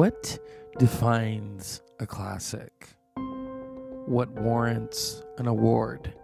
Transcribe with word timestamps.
What 0.00 0.38
defines 0.78 1.82
a 1.98 2.06
classic? 2.06 2.88
What 4.06 4.30
warrants 4.30 5.22
an 5.36 5.46
award? 5.46 6.14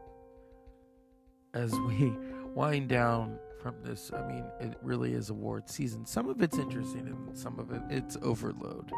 As 1.52 1.72
we 1.80 2.16
wind 2.54 2.88
down 2.88 3.38
from 3.60 3.74
this, 3.82 4.10
I 4.14 4.26
mean, 4.26 4.46
it 4.60 4.78
really 4.80 5.12
is 5.12 5.28
award 5.28 5.68
season. 5.68 6.06
Some 6.06 6.30
of 6.30 6.40
it's 6.40 6.56
interesting 6.56 7.06
and 7.06 7.36
some 7.36 7.58
of 7.58 7.70
it 7.70 7.82
it's 7.90 8.16
overload. 8.22 8.90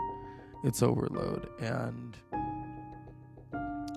It's 0.62 0.80
overload. 0.80 1.48
And 1.58 2.16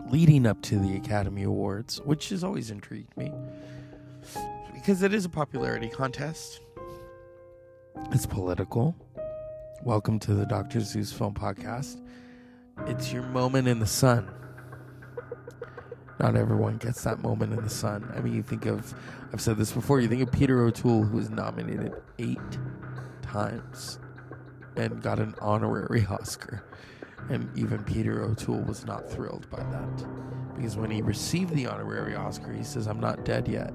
leading 0.09 0.47
up 0.47 0.63
to 0.63 0.79
the 0.79 0.95
Academy 0.95 1.43
Awards, 1.43 2.01
which 2.05 2.29
has 2.29 2.43
always 2.43 2.71
intrigued 2.71 3.15
me 3.15 3.31
because 4.73 5.03
it 5.03 5.13
is 5.13 5.25
a 5.25 5.29
popularity 5.29 5.89
contest. 5.89 6.59
It's 8.11 8.25
political. 8.25 8.95
Welcome 9.83 10.19
to 10.19 10.35
the 10.35 10.45
Dr. 10.45 10.79
Zeus 10.81 11.11
Film 11.11 11.33
Podcast. 11.33 11.99
It's 12.85 13.11
your 13.11 13.23
moment 13.23 13.67
in 13.67 13.79
the 13.79 13.87
sun. 13.87 14.29
Not 16.19 16.35
everyone 16.35 16.77
gets 16.77 17.03
that 17.03 17.23
moment 17.23 17.53
in 17.53 17.63
the 17.63 17.69
sun. 17.69 18.07
I 18.15 18.19
mean, 18.19 18.35
you 18.35 18.43
think 18.43 18.67
of, 18.67 18.93
I've 19.33 19.41
said 19.41 19.57
this 19.57 19.71
before, 19.71 19.99
you 19.99 20.07
think 20.07 20.21
of 20.21 20.31
Peter 20.31 20.61
O'Toole, 20.61 21.01
who 21.01 21.17
was 21.17 21.31
nominated 21.31 21.95
eight 22.19 22.37
times 23.23 23.97
and 24.75 25.01
got 25.01 25.17
an 25.17 25.33
honorary 25.41 26.05
Oscar. 26.11 26.63
And 27.29 27.49
even 27.57 27.83
Peter 27.83 28.23
O'Toole 28.23 28.61
was 28.61 28.85
not 28.85 29.09
thrilled 29.09 29.49
by 29.49 29.63
that. 29.63 30.55
Because 30.55 30.77
when 30.77 30.91
he 30.91 31.01
received 31.01 31.55
the 31.55 31.65
honorary 31.65 32.13
Oscar, 32.13 32.53
he 32.53 32.63
says, 32.63 32.85
I'm 32.85 32.99
not 32.99 33.25
dead 33.25 33.47
yet. 33.47 33.73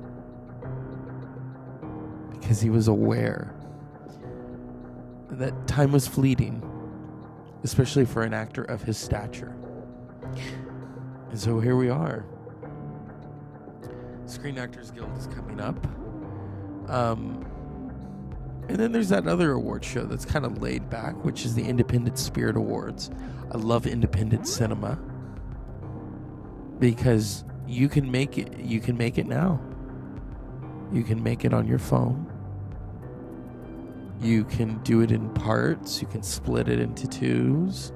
Because 2.31 2.61
he 2.61 2.71
was 2.71 2.87
aware 2.87 3.57
that 5.31 5.67
time 5.67 5.93
was 5.93 6.07
fleeting, 6.07 6.63
especially 7.65 8.05
for 8.05 8.23
an 8.23 8.35
actor 8.35 8.63
of 8.65 8.83
his 8.83 8.97
stature. 8.97 9.57
And 11.31 11.39
so 11.39 11.61
here 11.61 11.77
we 11.77 11.89
are. 11.89 12.25
Screen 14.27 14.59
Actors 14.59 14.91
Guild 14.91 15.17
is 15.17 15.27
coming 15.29 15.61
up. 15.61 15.87
Um, 16.89 17.45
and 18.69 18.77
then 18.77 18.93
there's 18.93 19.09
that 19.11 19.27
other 19.29 19.53
award 19.53 19.85
show 19.85 20.05
that's 20.05 20.25
kind 20.25 20.45
of 20.45 20.61
laid 20.61 20.91
back, 20.91 21.15
which 21.25 21.45
is 21.45 21.55
the 21.55 21.65
Independent 21.65 22.19
Spirit 22.19 22.57
Awards. 22.57 23.11
I 23.53 23.59
love 23.59 23.87
independent 23.87 24.49
cinema 24.49 24.99
because 26.79 27.45
you 27.67 27.89
can 27.89 28.11
make 28.11 28.39
it 28.39 28.59
you 28.59 28.81
can 28.81 28.97
make 28.97 29.19
it 29.19 29.27
now. 29.27 29.61
You 30.93 31.03
can 31.05 31.23
make 31.23 31.45
it 31.45 31.55
on 31.55 31.67
your 31.67 31.79
phone. 31.79 32.31
You 34.21 34.45
can 34.45 34.79
do 34.83 35.03
it 35.03 35.11
in 35.11 35.29
parts. 35.31 36.01
You 36.01 36.09
can 36.09 36.23
split 36.23 36.69
it 36.69 36.81
into 36.81 37.07
twos. 37.07 37.93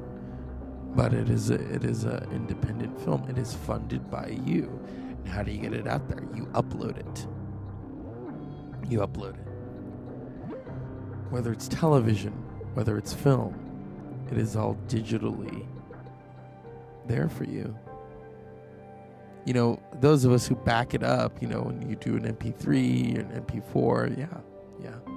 But 0.95 1.15
it 1.15 1.31
is 1.31 1.51
a, 1.51 1.55
it 1.55 1.85
is 1.85 2.05
an 2.05 2.29
independent 2.33 3.01
film. 3.01 3.29
It 3.29 3.39
is 3.39 3.55
funded 3.55 4.11
by 4.11 4.39
you. 4.45 4.81
And 5.19 5.29
how 5.29 5.43
do 5.43 5.53
you 5.53 5.59
get 5.59 5.73
it 5.73 5.87
out 5.87 6.09
there? 6.09 6.23
You 6.35 6.47
upload 6.47 6.99
it. 6.99 7.27
You 8.91 8.99
upload 8.99 9.35
it. 9.35 9.47
Whether 11.31 11.53
it's 11.53 11.69
television, 11.69 12.33
whether 12.75 12.99
it's 12.99 13.15
film, 13.15 13.55
it 14.31 14.37
is 14.37 14.57
all 14.57 14.77
digitally 14.89 15.67
there 17.07 17.29
for 17.29 17.45
you. 17.45 17.77
You 19.47 19.55
know, 19.55 19.83
those 20.01 20.25
of 20.25 20.33
us 20.33 20.47
who 20.47 20.55
back 20.55 20.93
it 20.93 21.03
up, 21.03 21.41
you 21.41 21.49
know, 21.49 21.63
when 21.63 21.89
you 21.89 21.97
do 21.97 22.17
an 22.17 22.35
MP3 22.35 23.17
or 23.17 23.21
an 23.21 23.43
MP4, 23.43 24.19
yeah, 24.19 24.27
yeah 24.83 25.10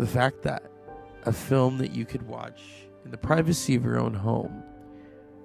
the 0.00 0.06
fact 0.06 0.42
that 0.42 0.62
a 1.26 1.32
film 1.32 1.76
that 1.76 1.94
you 1.94 2.06
could 2.06 2.26
watch 2.26 2.62
in 3.04 3.10
the 3.10 3.18
privacy 3.18 3.74
of 3.74 3.84
your 3.84 4.00
own 4.00 4.14
home 4.14 4.62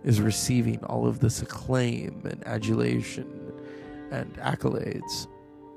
is 0.06 0.22
receiving 0.22 0.82
all 0.86 1.06
of 1.06 1.20
this 1.20 1.42
acclaim 1.42 2.22
and 2.24 2.42
adulation 2.48 3.52
and 4.12 4.34
accolades 4.38 5.28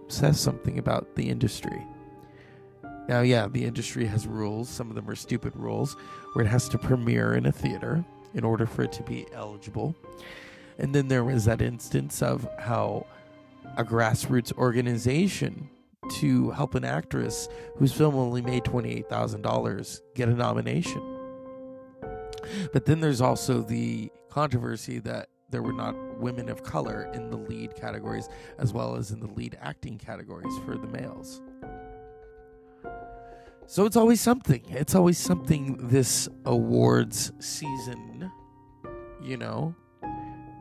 says 0.06 0.38
something 0.38 0.78
about 0.78 1.17
the 1.17 1.28
industry. 1.28 1.84
Now, 3.09 3.22
yeah, 3.22 3.49
the 3.49 3.65
industry 3.65 4.06
has 4.06 4.28
rules. 4.28 4.69
Some 4.69 4.91
of 4.91 4.94
them 4.94 5.11
are 5.11 5.17
stupid 5.17 5.56
rules 5.56 5.97
where 6.34 6.44
it 6.44 6.49
has 6.49 6.69
to 6.69 6.78
premiere 6.78 7.34
in 7.34 7.47
a 7.47 7.53
theater 7.53 8.05
in 8.34 8.44
order 8.44 8.67
for 8.67 8.83
it 8.83 8.93
to 8.93 9.03
be 9.03 9.27
eligible. 9.33 9.94
And 10.78 10.94
then 10.94 11.09
there 11.09 11.25
was 11.25 11.47
that 11.47 11.61
instance 11.61 12.22
of 12.22 12.49
how 12.59 13.06
a 13.77 13.84
grassroots 13.84 14.56
organization 14.56 15.69
to 16.12 16.50
help 16.50 16.75
an 16.75 16.84
actress 16.84 17.48
whose 17.76 17.92
film 17.92 18.14
only 18.14 18.41
made 18.41 18.64
$28,000 18.64 20.00
get 20.14 20.28
a 20.28 20.34
nomination. 20.34 21.03
But 22.72 22.86
then 22.86 23.00
there's 23.00 23.20
also 23.20 23.62
the 23.62 24.10
controversy 24.31 24.98
that 25.00 25.28
there 25.50 25.62
were 25.62 25.72
not 25.72 25.94
women 26.19 26.48
of 26.48 26.62
color 26.62 27.10
in 27.14 27.31
the 27.31 27.37
lead 27.37 27.75
categories 27.75 28.28
as 28.58 28.72
well 28.72 28.97
as 28.97 29.10
in 29.10 29.20
the 29.20 29.26
lead 29.26 29.56
acting 29.60 29.98
categories 29.98 30.53
for 30.64 30.76
the 30.76 30.87
males. 30.87 31.41
So 33.66 33.84
it's 33.84 33.97
always 33.97 34.20
something. 34.20 34.62
It's 34.69 34.94
always 34.94 35.19
something 35.19 35.88
this 35.88 36.28
awards 36.47 37.32
season, 37.38 38.31
you 39.22 39.37
know 39.37 39.75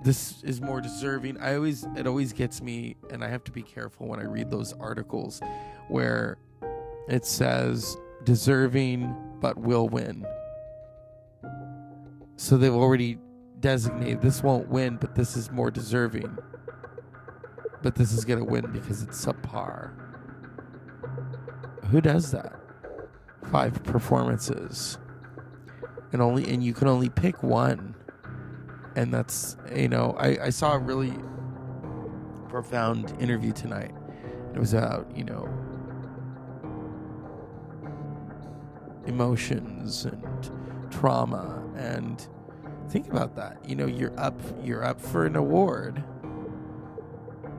this 0.04 0.44
is 0.44 0.62
more 0.62 0.82
deserving. 0.82 1.40
I 1.40 1.56
always 1.56 1.86
it 1.96 2.08
always 2.08 2.34
gets 2.34 2.62
me 2.62 2.96
and 3.10 3.24
I 3.24 3.30
have 3.30 3.44
to 3.46 3.52
be 3.52 3.62
careful 3.62 4.08
when 4.08 4.20
I 4.20 4.26
read 4.26 4.50
those 4.50 4.74
articles 4.74 5.42
where 5.88 6.38
it 7.08 7.26
says 7.26 7.98
deserving 8.24 9.16
but 9.40 9.58
will 9.58 9.88
win. 9.90 10.26
So 12.36 12.58
they've 12.58 12.74
already 12.74 13.18
designated 13.60 14.22
this 14.22 14.44
won't 14.44 14.70
win, 14.70 14.98
but 14.98 15.16
this 15.16 15.36
is 15.36 15.52
more 15.52 15.72
deserving. 15.72 16.38
But 17.82 17.96
this 17.96 18.12
is 18.12 18.26
going 18.26 18.40
to 18.40 18.46
win 18.46 18.72
because 18.72 19.02
it's 19.04 19.24
subpar. 19.24 19.92
Who 21.86 22.02
does 22.02 22.32
that? 22.32 22.54
Five 23.52 23.84
performances. 23.84 24.98
And 26.12 26.22
only 26.22 26.52
and 26.52 26.64
you 26.64 26.74
can 26.74 26.88
only 26.88 27.10
pick 27.10 27.44
one 27.44 27.96
and 28.98 29.14
that's 29.14 29.56
you 29.74 29.88
know 29.88 30.16
I, 30.20 30.46
I 30.46 30.50
saw 30.50 30.74
a 30.74 30.80
really 30.80 31.14
profound 32.50 33.14
interview 33.22 33.54
tonight. 33.54 33.94
It 34.54 34.60
was 34.60 34.74
about 34.74 35.16
you 35.16 35.24
know 35.24 35.48
emotions 39.06 40.06
and 40.06 40.52
trauma 40.90 41.64
and 41.76 42.28
think 42.90 43.08
about 43.08 43.36
that. 43.36 43.60
You 43.64 43.76
know 43.76 43.86
you're 43.86 44.20
up 44.20 44.40
you're 44.64 44.84
up 44.84 45.00
for 45.00 45.28
an 45.28 45.36
award 45.36 46.04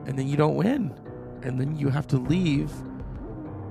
and 0.05 0.19
then 0.19 0.27
you 0.27 0.35
don't 0.35 0.55
win 0.55 0.93
and 1.41 1.57
then 1.57 1.77
you 1.77 1.87
have 1.87 2.05
to 2.07 2.17
leave 2.17 2.69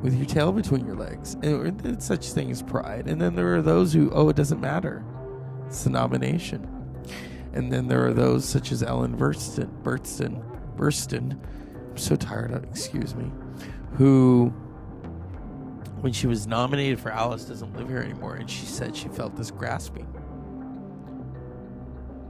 with 0.00 0.14
your 0.14 0.24
tail 0.24 0.52
between 0.52 0.86
your 0.86 0.96
legs. 0.96 1.34
And 1.42 2.02
such 2.02 2.32
thing 2.32 2.50
as 2.50 2.62
pride. 2.62 3.08
And 3.08 3.20
then 3.20 3.34
there 3.34 3.56
are 3.56 3.62
those 3.62 3.92
who, 3.92 4.10
oh, 4.12 4.28
it 4.28 4.36
doesn't 4.36 4.60
matter. 4.60 5.04
It's 5.66 5.82
the 5.82 5.90
nomination. 5.90 6.77
And 7.58 7.72
then 7.72 7.88
there 7.88 8.06
are 8.06 8.12
those 8.12 8.44
such 8.44 8.70
as 8.70 8.84
Ellen 8.84 9.16
Burstyn, 9.16 9.82
Burstyn, 9.82 10.44
Burstyn. 10.76 11.36
I'm 11.90 11.96
so 11.96 12.14
tired 12.14 12.52
of, 12.52 12.62
excuse 12.62 13.16
me, 13.16 13.32
who, 13.94 14.50
when 16.00 16.12
she 16.12 16.28
was 16.28 16.46
nominated 16.46 17.00
for 17.00 17.10
Alice 17.10 17.46
Doesn't 17.46 17.76
Live 17.76 17.88
Here 17.88 17.98
Anymore, 17.98 18.36
and 18.36 18.48
she 18.48 18.64
said 18.64 18.94
she 18.94 19.08
felt 19.08 19.34
this 19.34 19.50
grasping 19.50 20.06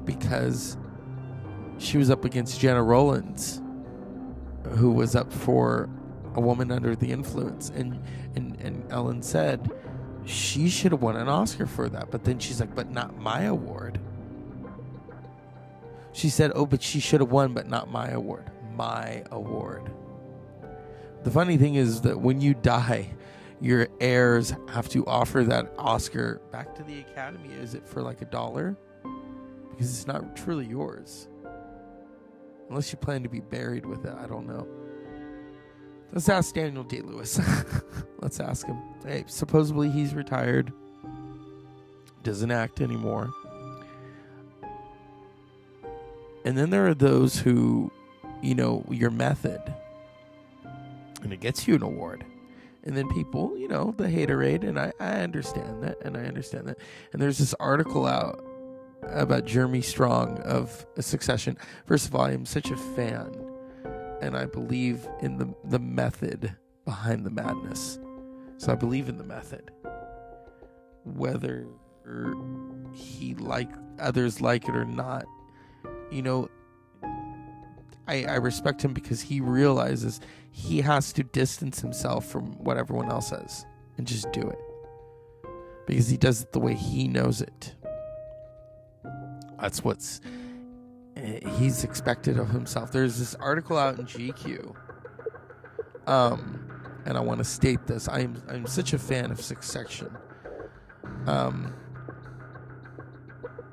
because 0.06 0.78
she 1.76 1.98
was 1.98 2.08
up 2.08 2.24
against 2.24 2.58
Gena 2.58 2.82
Rowlands, 2.82 3.60
who 4.76 4.92
was 4.92 5.14
up 5.14 5.30
for 5.30 5.90
a 6.36 6.40
woman 6.40 6.72
under 6.72 6.96
the 6.96 7.12
influence, 7.12 7.68
and 7.68 8.02
and 8.34 8.58
and 8.62 8.90
Ellen 8.90 9.20
said 9.20 9.70
she 10.24 10.70
should 10.70 10.92
have 10.92 11.02
won 11.02 11.16
an 11.16 11.28
Oscar 11.28 11.66
for 11.66 11.90
that, 11.90 12.10
but 12.10 12.24
then 12.24 12.38
she's 12.38 12.60
like, 12.60 12.74
but 12.74 12.90
not 12.90 13.18
my 13.18 13.42
award. 13.42 14.00
She 16.18 16.30
said, 16.30 16.50
Oh, 16.56 16.66
but 16.66 16.82
she 16.82 16.98
should 16.98 17.20
have 17.20 17.30
won, 17.30 17.54
but 17.54 17.68
not 17.68 17.92
my 17.92 18.08
award. 18.08 18.50
My 18.74 19.22
award. 19.30 19.88
The 21.22 21.30
funny 21.30 21.56
thing 21.56 21.76
is 21.76 22.00
that 22.00 22.18
when 22.20 22.40
you 22.40 22.54
die, 22.54 23.10
your 23.60 23.86
heirs 24.00 24.52
have 24.68 24.88
to 24.88 25.06
offer 25.06 25.44
that 25.44 25.72
Oscar 25.78 26.40
back 26.50 26.74
to 26.74 26.82
the 26.82 26.98
Academy. 26.98 27.54
Is 27.54 27.74
it 27.74 27.86
for 27.86 28.02
like 28.02 28.20
a 28.20 28.24
dollar? 28.24 28.76
Because 29.70 29.90
it's 29.90 30.08
not 30.08 30.34
truly 30.34 30.66
yours. 30.66 31.28
Unless 32.68 32.90
you 32.90 32.98
plan 32.98 33.22
to 33.22 33.28
be 33.28 33.38
buried 33.38 33.86
with 33.86 34.04
it. 34.04 34.12
I 34.18 34.26
don't 34.26 34.48
know. 34.48 34.66
Let's 36.12 36.28
ask 36.28 36.52
Daniel 36.52 36.82
Day 36.82 37.00
Lewis. 37.00 37.40
Let's 38.18 38.40
ask 38.40 38.66
him. 38.66 38.82
Hey, 39.06 39.22
supposedly 39.28 39.88
he's 39.88 40.14
retired, 40.14 40.72
doesn't 42.24 42.50
act 42.50 42.80
anymore. 42.80 43.30
And 46.48 46.56
then 46.56 46.70
there 46.70 46.86
are 46.86 46.94
those 46.94 47.38
who, 47.38 47.92
you 48.40 48.54
know, 48.54 48.82
your 48.88 49.10
method, 49.10 49.60
and 51.22 51.30
it 51.30 51.40
gets 51.40 51.68
you 51.68 51.74
an 51.74 51.82
award, 51.82 52.24
And 52.88 52.96
then 52.96 53.06
people, 53.10 53.54
you 53.58 53.68
know, 53.68 53.92
the 53.98 54.04
haterade, 54.04 54.66
and 54.66 54.78
I, 54.78 54.92
I 54.98 55.20
understand 55.20 55.82
that, 55.82 56.00
and 56.02 56.16
I 56.16 56.22
understand 56.24 56.68
that. 56.68 56.78
And 57.12 57.20
there's 57.20 57.36
this 57.36 57.52
article 57.60 58.06
out 58.06 58.42
about 59.02 59.44
Jeremy 59.44 59.82
Strong 59.82 60.38
of 60.38 60.86
Succession. 60.98 61.58
First 61.84 62.06
of 62.06 62.14
all, 62.14 62.22
I 62.22 62.32
am 62.32 62.46
such 62.46 62.70
a 62.70 62.76
fan, 62.76 63.30
and 64.22 64.34
I 64.34 64.46
believe 64.46 65.06
in 65.20 65.36
the 65.36 65.54
the 65.64 65.78
method 65.78 66.56
behind 66.86 67.26
the 67.26 67.30
madness. 67.30 67.98
So 68.56 68.72
I 68.72 68.74
believe 68.74 69.10
in 69.10 69.18
the 69.18 69.24
method. 69.24 69.70
Whether 71.04 71.66
he 72.94 73.34
like 73.34 73.70
others 73.98 74.40
like 74.40 74.66
it 74.66 74.74
or 74.74 74.86
not, 74.86 75.26
you 76.10 76.22
know, 76.22 76.48
I, 78.06 78.24
I 78.24 78.36
respect 78.36 78.82
him 78.82 78.92
because 78.92 79.20
he 79.20 79.40
realizes 79.40 80.20
he 80.50 80.80
has 80.80 81.12
to 81.14 81.22
distance 81.22 81.80
himself 81.80 82.26
from 82.26 82.52
what 82.64 82.78
everyone 82.78 83.10
else 83.10 83.28
says 83.28 83.66
and 83.98 84.06
just 84.06 84.30
do 84.32 84.40
it 84.40 84.58
because 85.86 86.08
he 86.08 86.16
does 86.16 86.42
it 86.42 86.52
the 86.52 86.60
way 86.60 86.74
he 86.74 87.08
knows 87.08 87.40
it. 87.40 87.74
That's 89.60 89.82
what's 89.82 90.20
eh, 91.16 91.40
he's 91.58 91.82
expected 91.82 92.38
of 92.38 92.50
himself. 92.50 92.92
There's 92.92 93.18
this 93.18 93.34
article 93.36 93.76
out 93.76 93.98
in 93.98 94.04
GQ, 94.06 94.74
um, 96.06 96.70
and 97.06 97.16
I 97.16 97.20
want 97.20 97.38
to 97.38 97.44
state 97.44 97.86
this. 97.86 98.08
I'm 98.08 98.42
I'm 98.48 98.66
such 98.66 98.92
a 98.92 98.98
fan 98.98 99.30
of 99.30 99.40
Succession. 99.40 100.16
Um, 101.26 101.74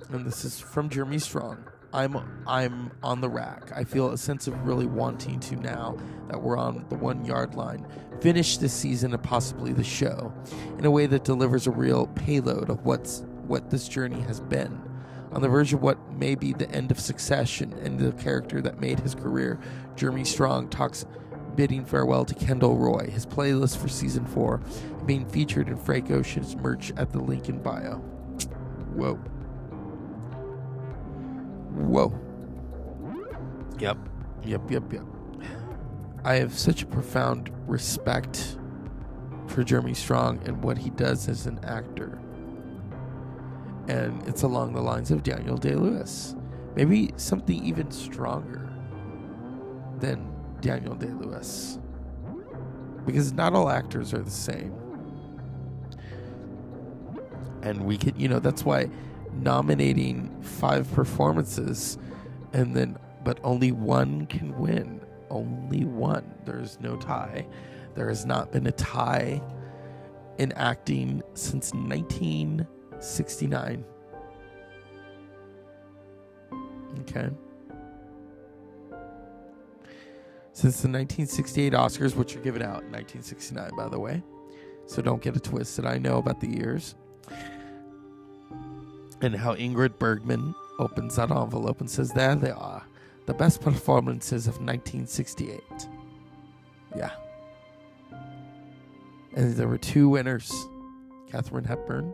and 0.09 0.25
this 0.25 0.45
is 0.45 0.59
from 0.59 0.89
Jeremy 0.89 1.19
Strong. 1.19 1.65
I'm 1.95 2.43
I'm 2.45 2.91
on 3.01 3.21
the 3.21 3.29
rack. 3.29 3.71
I 3.73 3.85
feel 3.85 4.11
a 4.11 4.17
sense 4.17 4.47
of 4.47 4.67
really 4.67 4.85
wanting 4.85 5.39
to 5.39 5.55
now 5.55 5.97
that 6.27 6.41
we're 6.41 6.57
on 6.57 6.85
the 6.89 6.95
one 6.95 7.23
yard 7.23 7.55
line 7.55 7.87
finish 8.19 8.57
this 8.57 8.73
season 8.73 9.13
and 9.13 9.23
possibly 9.23 9.71
the 9.71 9.83
show 9.83 10.33
in 10.77 10.85
a 10.85 10.91
way 10.91 11.05
that 11.05 11.23
delivers 11.23 11.67
a 11.67 11.71
real 11.71 12.07
payload 12.07 12.69
of 12.69 12.85
what's 12.85 13.23
what 13.47 13.69
this 13.69 13.87
journey 13.87 14.19
has 14.21 14.41
been. 14.41 14.81
On 15.31 15.41
the 15.41 15.47
verge 15.47 15.73
of 15.73 15.81
what 15.81 16.11
may 16.11 16.35
be 16.35 16.51
the 16.51 16.69
end 16.69 16.91
of 16.91 16.99
succession 16.99 17.73
and 17.81 17.97
the 17.97 18.11
character 18.11 18.61
that 18.61 18.81
made 18.81 18.99
his 18.99 19.15
career, 19.15 19.59
Jeremy 19.95 20.25
Strong 20.25 20.69
talks 20.69 21.05
bidding 21.55 21.85
farewell 21.85 22.25
to 22.25 22.35
Kendall 22.35 22.77
Roy, 22.77 23.09
his 23.09 23.25
playlist 23.25 23.77
for 23.77 23.87
season 23.87 24.25
four, 24.25 24.61
being 25.05 25.25
featured 25.25 25.69
in 25.69 25.77
Frank 25.77 26.11
Ocean's 26.11 26.57
merch 26.57 26.91
at 26.97 27.13
the 27.13 27.19
link 27.19 27.47
in 27.47 27.61
bio. 27.61 27.99
Whoa. 28.95 29.19
Whoa. 31.75 32.13
Yep. 33.79 33.97
Yep, 34.43 34.71
yep, 34.71 34.93
yep. 34.93 35.03
I 36.23 36.35
have 36.35 36.57
such 36.57 36.81
a 36.81 36.85
profound 36.85 37.51
respect 37.67 38.57
for 39.47 39.63
Jeremy 39.63 39.93
Strong 39.93 40.41
and 40.47 40.63
what 40.63 40.77
he 40.77 40.89
does 40.89 41.27
as 41.27 41.45
an 41.45 41.59
actor. 41.63 42.19
And 43.87 44.27
it's 44.27 44.43
along 44.43 44.73
the 44.73 44.81
lines 44.81 45.11
of 45.11 45.21
Daniel 45.21 45.57
Day 45.57 45.75
Lewis. 45.75 46.35
Maybe 46.75 47.13
something 47.17 47.63
even 47.63 47.91
stronger 47.91 48.69
than 49.99 50.27
Daniel 50.61 50.95
Day 50.95 51.11
Lewis. 51.11 51.79
Because 53.05 53.33
not 53.33 53.53
all 53.53 53.69
actors 53.69 54.13
are 54.13 54.21
the 54.21 54.31
same. 54.31 54.73
And 57.61 57.85
we 57.85 57.97
can, 57.97 58.19
you 58.19 58.27
know, 58.27 58.39
that's 58.39 58.63
why 58.63 58.89
nominating 59.41 60.29
five 60.41 60.91
performances 60.93 61.97
and 62.53 62.75
then 62.75 62.97
but 63.23 63.39
only 63.43 63.71
one 63.71 64.25
can 64.27 64.55
win. 64.57 65.01
Only 65.29 65.85
one. 65.85 66.33
There's 66.45 66.79
no 66.79 66.95
tie. 66.95 67.45
There 67.95 68.07
has 68.07 68.25
not 68.25 68.51
been 68.51 68.67
a 68.67 68.71
tie 68.71 69.41
in 70.37 70.51
acting 70.53 71.21
since 71.33 71.73
1969 71.73 73.85
okay. 77.01 77.29
Since 80.53 80.81
the 80.81 80.87
1968 80.87 81.73
oscars 81.73 82.15
which 82.15 82.35
are 82.35 82.41
given 82.41 82.61
out 82.61 82.83
in 82.83 82.91
1969 82.91 83.71
by 83.75 83.89
the 83.89 83.99
way. 83.99 84.23
So 84.87 85.01
don't 85.01 85.21
get 85.21 85.35
it 85.35 85.43
twisted. 85.43 85.85
I 85.85 85.97
know 85.97 86.17
about 86.17 86.39
the 86.39 86.47
years 86.47 86.95
and 89.21 89.35
how 89.35 89.55
Ingrid 89.55 89.97
Bergman 89.97 90.53
opens 90.79 91.15
that 91.15 91.31
envelope 91.31 91.79
and 91.79 91.89
says, 91.89 92.11
There 92.11 92.35
they 92.35 92.51
are, 92.51 92.85
the 93.25 93.33
best 93.33 93.61
performances 93.61 94.47
of 94.47 94.55
1968. 94.55 95.61
Yeah. 96.95 97.11
And 99.33 99.55
there 99.55 99.67
were 99.67 99.77
two 99.77 100.09
winners 100.09 100.51
Katharine 101.29 101.65
Hepburn 101.65 102.13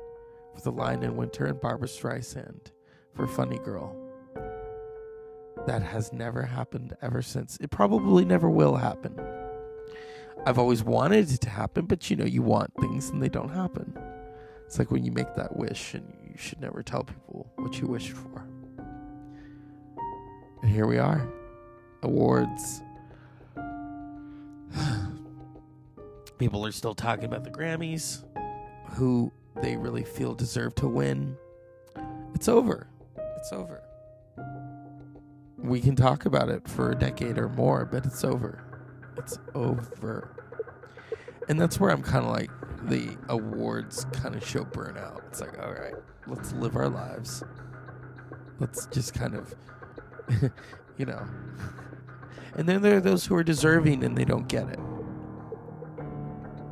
for 0.55 0.61
The 0.61 0.71
Lion 0.71 1.03
in 1.03 1.15
Winter 1.15 1.45
and 1.45 1.59
Barbra 1.59 1.87
Streisand 1.87 2.71
for 3.15 3.27
Funny 3.27 3.59
Girl. 3.59 3.95
That 5.67 5.83
has 5.83 6.11
never 6.11 6.41
happened 6.41 6.95
ever 7.01 7.21
since. 7.21 7.57
It 7.61 7.69
probably 7.69 8.25
never 8.25 8.49
will 8.49 8.75
happen. 8.75 9.19
I've 10.45 10.57
always 10.57 10.83
wanted 10.83 11.31
it 11.31 11.41
to 11.41 11.49
happen, 11.49 11.85
but 11.85 12.09
you 12.09 12.15
know, 12.15 12.25
you 12.25 12.41
want 12.41 12.73
things 12.79 13.09
and 13.09 13.21
they 13.21 13.29
don't 13.29 13.49
happen. 13.49 13.95
It's 14.65 14.79
like 14.79 14.89
when 14.89 15.03
you 15.03 15.11
make 15.11 15.35
that 15.35 15.55
wish 15.55 15.93
and 15.93 16.11
you 16.31 16.37
should 16.37 16.61
never 16.61 16.81
tell 16.81 17.03
people 17.03 17.51
what 17.57 17.79
you 17.79 17.87
wished 17.87 18.13
for. 18.13 18.45
And 20.61 20.71
here 20.71 20.87
we 20.87 20.97
are. 20.97 21.27
Awards. 22.03 22.81
people 26.37 26.65
are 26.65 26.71
still 26.71 26.95
talking 26.95 27.25
about 27.25 27.43
the 27.43 27.51
Grammys, 27.51 28.23
who 28.91 29.31
they 29.61 29.75
really 29.75 30.03
feel 30.03 30.33
deserve 30.33 30.73
to 30.75 30.87
win. 30.87 31.35
It's 32.33 32.47
over. 32.47 32.87
It's 33.37 33.51
over. 33.51 33.81
We 35.57 35.81
can 35.81 35.95
talk 35.95 36.25
about 36.25 36.49
it 36.49 36.67
for 36.67 36.91
a 36.91 36.95
decade 36.95 37.37
or 37.37 37.49
more, 37.49 37.85
but 37.85 38.05
it's 38.05 38.23
over. 38.23 38.63
It's 39.17 39.37
over. 39.53 40.35
And 41.49 41.59
that's 41.59 41.79
where 41.79 41.91
I'm 41.91 42.01
kind 42.01 42.23
of 42.25 42.31
like, 42.31 42.49
the 42.83 43.17
awards 43.29 44.05
kind 44.11 44.35
of 44.35 44.45
show 44.45 44.63
burnout. 44.63 45.21
It's 45.27 45.41
like, 45.41 45.59
all 45.59 45.73
right, 45.73 45.95
let's 46.27 46.53
live 46.53 46.75
our 46.75 46.89
lives. 46.89 47.43
Let's 48.59 48.85
just 48.87 49.13
kind 49.13 49.35
of, 49.35 49.55
you 50.97 51.05
know. 51.05 51.25
And 52.55 52.67
then 52.67 52.81
there 52.81 52.97
are 52.97 53.01
those 53.01 53.25
who 53.25 53.35
are 53.35 53.43
deserving 53.43 54.03
and 54.03 54.17
they 54.17 54.25
don't 54.25 54.47
get 54.47 54.67
it. 54.69 54.79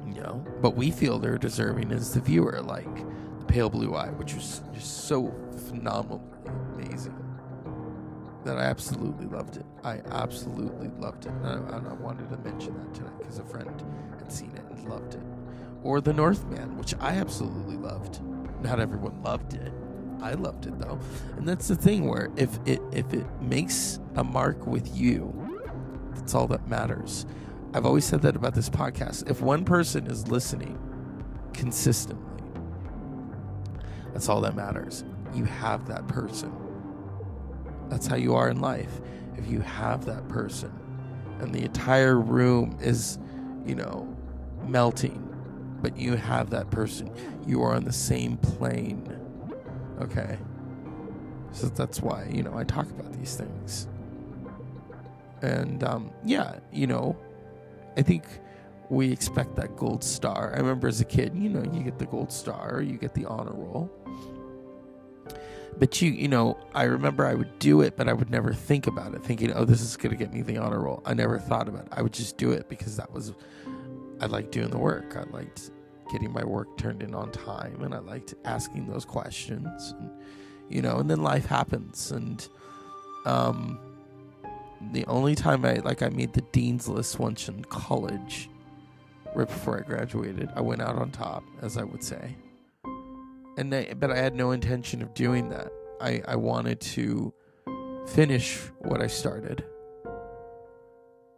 You 0.06 0.22
know, 0.22 0.46
but 0.62 0.75
we 0.75 0.92
feel 0.92 1.20
they're 1.20 1.38
deserving 1.38 1.92
as 1.92 2.13
the 2.13 2.20
viewer, 2.20 2.62
like 2.62 2.94
the 3.39 3.46
Pale 3.46 3.70
Blue 3.70 3.96
Eye, 3.96 4.10
which 4.10 4.34
was 4.34 4.62
just 4.74 5.06
so 5.08 5.34
phenomenally 5.68 6.24
amazing 6.74 7.16
that 8.44 8.58
I 8.58 8.63
absolutely 8.63 9.25
loved 9.25 9.58
it. 9.58 9.66
I 9.84 10.01
absolutely 10.12 10.89
loved 11.00 11.25
it. 11.25 11.32
And 11.44 11.48
I, 11.48 11.78
and 11.78 11.88
I 11.88 11.94
wanted 11.94 12.30
to 12.30 12.38
mention 12.38 12.78
that 12.78 12.94
tonight 12.94 13.18
because 13.20 13.39
a 13.39 13.44
friend 13.44 13.84
had 14.18 14.32
seen 14.32 14.51
it 14.51 14.63
and 14.70 14.89
loved 14.89 15.16
it 15.16 15.22
or 15.84 16.02
The 16.02 16.14
Northman, 16.14 16.78
which 16.78 16.94
I 17.00 17.12
absolutely 17.14 17.78
loved. 17.78 18.22
Not 18.62 18.80
everyone 18.80 19.22
loved 19.24 19.54
it. 19.54 19.72
I 20.22 20.34
loved 20.34 20.66
it 20.66 20.78
though. 20.80 21.00
And 21.38 21.48
that's 21.48 21.68
the 21.68 21.76
thing 21.76 22.08
where 22.08 22.30
if 22.36 22.60
it 22.66 22.82
if 22.92 23.14
it 23.14 23.26
makes 23.42 24.00
a 24.16 24.24
mark 24.24 24.68
with 24.68 24.96
you, 24.96 25.34
that's 26.14 26.36
all 26.36 26.48
that 26.48 26.68
matters. 26.68 27.26
I've 27.74 27.86
always 27.86 28.04
said 28.04 28.22
that 28.24 28.36
about 28.36 28.56
this 28.56 28.70
podcast. 28.70 29.30
If 29.30 29.42
one 29.42 29.64
person 29.64 30.08
is 30.08 30.28
listening 30.28 30.78
consistently, 31.54 32.26
that's 34.12 34.28
all 34.28 34.42
that 34.42 34.56
matters. 34.56 35.06
You 35.34 35.46
have 35.46 35.88
that 35.88 36.08
person. 36.08 36.52
That's 37.90 38.08
how 38.08 38.16
you 38.16 38.36
are 38.36 38.50
in 38.50 38.60
life. 38.60 39.00
If 39.38 39.48
you 39.48 39.62
have 39.62 40.06
that 40.06 40.28
person 40.28 40.72
and 41.40 41.54
the 41.54 41.64
entire 41.64 42.20
room 42.20 42.78
is, 42.82 43.20
you 43.66 43.76
know, 43.76 44.14
melting 44.68 45.29
but 45.82 45.98
you 45.98 46.16
have 46.16 46.50
that 46.52 46.70
person. 46.70 47.12
You 47.46 47.64
are 47.64 47.74
on 47.74 47.84
the 47.84 47.94
same 47.94 48.38
plane. 48.38 49.18
Okay. 50.02 50.38
So 51.52 51.68
that's 51.68 52.02
why, 52.02 52.28
you 52.32 52.44
know, 52.44 52.58
I 52.58 52.64
talk 52.64 52.90
about 52.90 53.12
these 53.14 53.36
things. 53.36 53.88
And 55.42 55.84
um, 55.84 56.12
yeah, 56.24 56.60
you 56.72 56.88
know, 56.88 57.18
I 57.98 58.02
think 58.02 58.24
we 58.90 59.12
expect 59.12 59.56
that 59.56 59.76
gold 59.76 60.04
star. 60.04 60.54
I 60.54 60.58
remember 60.58 60.88
as 60.88 61.02
a 61.02 61.06
kid, 61.06 61.34
you 61.36 61.50
know, 61.50 61.64
you 61.74 61.84
get 61.84 62.00
the 62.00 62.06
gold 62.06 62.32
star, 62.32 62.82
you 62.82 62.98
get 62.98 63.14
the 63.14 63.26
honor 63.26 63.54
roll. 63.54 63.92
But 65.78 66.02
you, 66.02 66.12
you 66.12 66.28
know, 66.28 66.58
I 66.74 66.84
remember 66.84 67.26
I 67.26 67.36
would 67.36 67.58
do 67.60 67.82
it, 67.82 67.96
but 67.96 68.10
I 68.10 68.14
would 68.14 68.30
never 68.30 68.54
think 68.54 68.88
about 68.88 69.14
it, 69.14 69.24
thinking, 69.24 69.54
oh, 69.54 69.64
this 69.64 69.82
is 69.82 69.96
going 69.96 70.12
to 70.12 70.18
get 70.18 70.34
me 70.34 70.42
the 70.42 70.58
honor 70.58 70.80
roll. 70.80 71.02
I 71.06 71.14
never 71.14 71.40
thought 71.40 71.70
about 71.70 71.86
it. 71.86 71.94
I 71.94 72.02
would 72.02 72.12
just 72.12 72.38
do 72.38 72.52
it 72.52 72.68
because 72.68 72.98
that 72.98 73.14
was 73.14 73.34
I 74.22 74.26
liked 74.26 74.52
doing 74.52 74.70
the 74.70 74.78
work. 74.78 75.16
I 75.16 75.24
liked 75.32 75.72
getting 76.12 76.32
my 76.32 76.44
work 76.44 76.78
turned 76.78 77.04
in 77.04 77.14
on 77.14 77.32
time, 77.32 77.82
and 77.84 77.94
I 77.94 78.00
liked 78.00 78.34
asking 78.46 78.88
those 78.88 79.06
questions. 79.06 79.94
And, 80.00 80.12
you 80.70 80.82
know, 80.82 80.98
and 80.98 81.10
then 81.10 81.22
life 81.22 81.46
happens, 81.46 82.12
and 82.12 82.48
um, 83.26 83.80
the 84.92 85.06
only 85.06 85.36
time 85.36 85.66
I 85.66 85.76
like 85.76 86.02
I 86.02 86.10
made 86.10 86.34
the 86.34 86.42
dean's 86.52 86.88
list 86.88 87.20
once 87.20 87.48
in 87.48 87.64
college, 87.66 88.50
right 89.36 89.48
before 89.48 89.80
I 89.80 89.82
graduated. 89.82 90.50
I 90.56 90.62
went 90.62 90.82
out 90.82 90.96
on 90.96 91.12
top, 91.12 91.44
as 91.62 91.78
I 91.78 91.84
would 91.84 92.04
say. 92.04 92.36
And 93.58 93.74
I, 93.74 93.94
but 93.94 94.12
I 94.12 94.18
had 94.18 94.36
no 94.36 94.52
intention 94.52 95.02
of 95.02 95.14
doing 95.14 95.50
that. 95.50 95.72
I, 96.00 96.22
I 96.28 96.36
wanted 96.38 96.80
to 96.82 97.34
finish 98.08 98.58
what 98.80 99.02
I 99.02 99.08
started. 99.08 99.66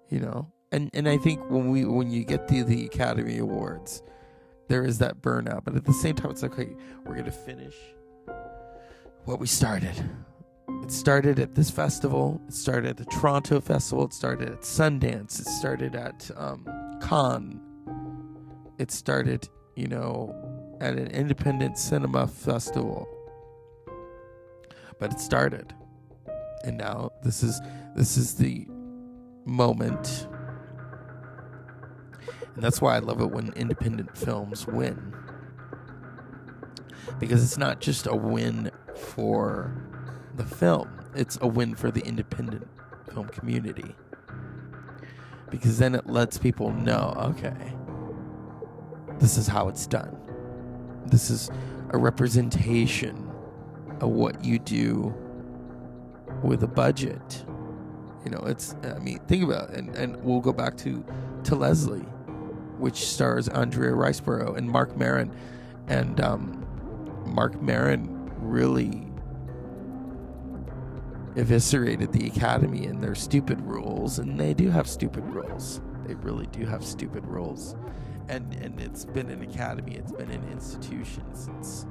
You 0.10 0.20
know? 0.20 0.52
And 0.72 0.90
and 0.94 1.08
I 1.08 1.18
think 1.18 1.50
when 1.50 1.70
we 1.70 1.86
when 1.86 2.12
you 2.12 2.24
get 2.24 2.48
to 2.48 2.63
the 2.63 2.86
Academy 2.86 3.38
Awards, 3.40 4.01
there 4.70 4.84
is 4.84 5.00
that 5.00 5.22
burnout. 5.22 5.66
But 5.66 5.75
at 5.75 5.86
the 5.86 5.94
same 5.94 6.16
time 6.16 6.32
it's 6.32 6.42
like, 6.42 6.54
okay, 6.54 6.75
we're 7.06 7.16
gonna 7.16 7.32
finish 7.32 7.75
what 9.25 9.40
we 9.40 9.48
started. 9.48 9.94
It 10.84 10.92
started 10.92 11.40
at 11.40 11.54
this 11.56 11.70
festival. 11.70 12.42
It 12.48 12.54
started 12.54 12.90
at 12.90 12.98
the 12.98 13.06
Toronto 13.06 13.60
Festival. 13.60 14.06
It 14.06 14.13
started 14.13 14.50
at 14.50 14.62
Sundance. 14.62 15.40
It 15.40 15.48
started 15.48 15.96
at 15.96 16.32
um, 16.36 16.66
Cannes. 17.01 17.60
It 18.80 18.92
started, 18.92 19.48
you 19.75 19.88
know, 19.88 20.34
at 20.80 20.98
an 20.98 21.08
independent 21.08 21.78
cinema 21.78 22.28
festival. 22.28 23.08
But 25.00 25.13
it 25.13 25.20
started, 25.20 25.74
and 26.63 26.78
now 26.78 27.12
this 27.24 27.44
is 27.44 27.60
this 27.96 28.18
is 28.18 28.36
the 28.36 28.68
moment, 29.46 30.28
and 32.62 32.68
that's 32.68 32.80
why 32.80 32.96
I 32.96 33.00
love 33.00 33.20
it 33.22 33.32
when 33.32 33.53
independent 33.53 34.15
films 34.15 34.68
win, 34.68 35.15
because 37.20 37.44
it's 37.44 37.58
not 37.58 37.82
just 37.82 38.06
a 38.06 38.15
win 38.15 38.70
for 38.96 39.84
the 40.36 40.46
film; 40.46 40.88
it's 41.15 41.39
a 41.41 41.48
win 41.48 41.74
for 41.74 41.89
the 41.89 42.01
independent 42.01 42.68
film 43.12 43.30
community. 43.30 43.96
Because 45.50 45.80
then 45.80 45.96
it 45.96 46.06
lets 46.06 46.38
people 46.38 46.70
know, 46.72 47.15
okay, 47.36 47.74
this 49.18 49.39
is 49.39 49.48
how 49.48 49.68
it's 49.68 49.88
done. 49.88 50.15
This 51.08 51.32
is 51.32 51.50
a 51.89 51.98
representation 51.98 53.27
of 54.01 54.10
what 54.10 54.46
you 54.46 54.60
do 54.60 55.15
with 56.44 56.62
a 56.62 56.68
budget. 56.68 57.44
You 58.24 58.30
know, 58.30 58.44
it's 58.46 58.75
I 58.84 59.00
mean, 59.00 59.18
think 59.27 59.46
about 59.46 59.72
it, 59.72 59.77
and 59.77 59.96
and 59.96 60.24
we'll 60.24 60.41
go 60.41 60.53
back 60.53 60.77
to 60.77 61.03
to 61.46 61.56
Leslie, 61.56 62.06
which 62.82 63.08
stars 63.08 63.48
Andrea 63.48 63.92
Riseborough 63.92 64.58
and 64.58 64.70
Marc 64.70 64.98
Maron, 64.98 65.32
and 65.88 66.20
um, 66.20 66.66
Marc 67.26 67.62
Maron 67.62 68.32
really 68.38 69.08
eviscerated 71.36 72.12
the 72.12 72.28
Academy 72.28 72.86
and 72.86 73.02
their 73.02 73.16
stupid 73.16 73.62
rules, 73.62 74.20
and 74.20 74.40
they 74.40 74.54
do 74.54 74.70
have 74.70 74.88
stupid 74.88 75.24
rules. 75.26 75.80
They 76.06 76.16
really 76.16 76.48
do 76.48 76.66
have 76.66 76.84
stupid 76.84 77.26
rules, 77.26 77.76
and 78.28 78.54
and 78.56 78.80
it's 78.82 79.06
been 79.06 79.30
an 79.30 79.44
academy, 79.44 79.96
it's 79.96 80.12
been 80.12 80.32
an 80.32 80.44
institution 80.52 81.24
since 81.34 81.86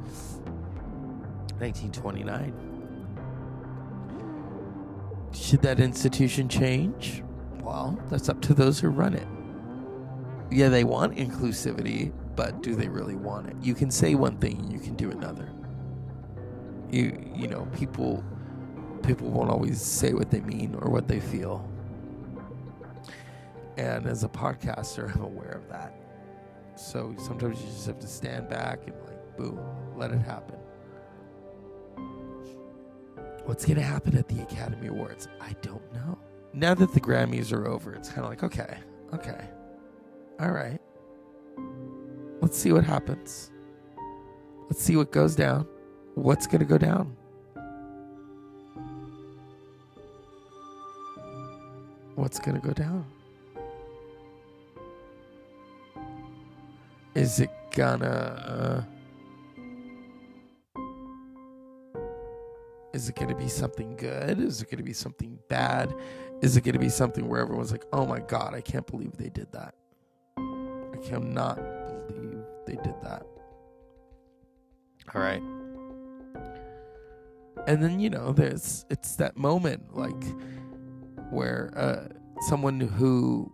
1929. 1.59 2.52
Should 5.32 5.62
that 5.62 5.78
institution 5.78 6.49
change? 6.49 7.23
Well, 7.62 7.97
that's 8.09 8.28
up 8.28 8.40
to 8.42 8.54
those 8.54 8.80
who 8.80 8.88
run 8.88 9.14
it. 9.14 9.28
Yeah, 10.50 10.69
they 10.69 10.85
want 10.85 11.16
inclusivity, 11.16 12.12
but 12.35 12.62
do 12.62 12.75
they 12.75 12.88
really 12.88 13.14
want 13.14 13.49
it? 13.49 13.57
You 13.62 13.75
can 13.75 13.90
say 13.90 14.14
one 14.14 14.37
thing 14.38 14.59
and 14.59 14.73
you 14.73 14.80
can 14.80 14.95
do 14.95 15.11
another. 15.11 15.50
You 16.90 17.33
you 17.35 17.47
know, 17.47 17.66
people 17.76 18.25
people 19.02 19.30
won't 19.30 19.50
always 19.50 19.80
say 19.80 20.12
what 20.12 20.30
they 20.30 20.40
mean 20.40 20.75
or 20.75 20.90
what 20.90 21.09
they 21.09 21.21
feel. 21.21 21.69
And 23.76 24.07
as 24.07 24.25
a 24.25 24.28
podcaster, 24.28 25.11
I'm 25.14 25.23
aware 25.23 25.52
of 25.52 25.69
that. 25.69 25.95
So 26.76 27.14
sometimes 27.19 27.61
you 27.61 27.66
just 27.66 27.87
have 27.87 27.99
to 28.00 28.07
stand 28.07 28.49
back 28.49 28.80
and 28.87 28.95
like, 29.07 29.37
boom, 29.37 29.61
let 29.97 30.11
it 30.12 30.21
happen. 30.21 30.57
What's 33.45 33.64
going 33.64 33.76
to 33.76 33.83
happen 33.83 34.16
at 34.16 34.28
the 34.28 34.42
Academy 34.42 34.88
Awards? 34.88 35.28
I 35.40 35.54
don't 35.62 35.92
know. 35.92 36.19
Now 36.52 36.75
that 36.75 36.92
the 36.92 37.00
Grammys 37.00 37.52
are 37.52 37.66
over, 37.66 37.95
it's 37.95 38.09
kind 38.09 38.21
of 38.21 38.30
like, 38.30 38.42
okay, 38.42 38.78
okay, 39.12 39.49
all 40.40 40.50
right. 40.50 40.80
Let's 42.40 42.56
see 42.56 42.73
what 42.73 42.85
happens. 42.85 43.50
Let's 44.70 44.82
see 44.82 44.97
what 44.97 45.12
goes 45.12 45.37
down. 45.37 45.66
What's 46.14 46.47
going 46.47 46.61
to 46.61 46.64
go 46.64 46.78
down? 46.78 47.14
What's 52.14 52.38
going 52.38 52.59
to 52.59 52.66
go 52.66 52.73
down? 52.73 53.04
Is 57.14 57.40
it 57.40 57.50
gonna. 57.73 58.85
Uh, 60.76 60.80
is 62.94 63.09
it 63.09 63.16
to 63.28 63.35
be 63.35 63.49
something 63.49 63.97
good? 63.97 64.38
Is 64.38 64.62
it 64.62 64.70
to 64.78 64.85
be 64.85 64.92
something 64.92 65.38
bad? 65.49 65.94
Is 66.40 66.56
it 66.56 66.64
to 66.75 66.78
be 66.78 66.88
something 66.88 67.28
where 67.28 67.40
everyone's 67.40 67.73
like, 67.73 67.85
oh 67.92 68.06
my 68.06 68.20
God, 68.20 68.54
I 68.54 68.61
can't 68.61 68.87
believe 68.87 69.16
they 69.16 69.28
did 69.28 69.50
that? 69.52 69.75
I 71.00 71.07
cannot 71.07 71.57
believe 72.09 72.42
they 72.66 72.76
did 72.76 72.95
that. 73.02 73.26
All 75.14 75.21
right. 75.21 75.42
And 77.66 77.83
then, 77.83 78.00
you 78.00 78.11
know, 78.11 78.33
there's, 78.33 78.85
it's 78.90 79.16
that 79.16 79.37
moment 79.37 79.97
like 79.97 80.25
where 81.30 81.73
uh, 81.76 82.09
someone 82.49 82.80
who 82.80 83.52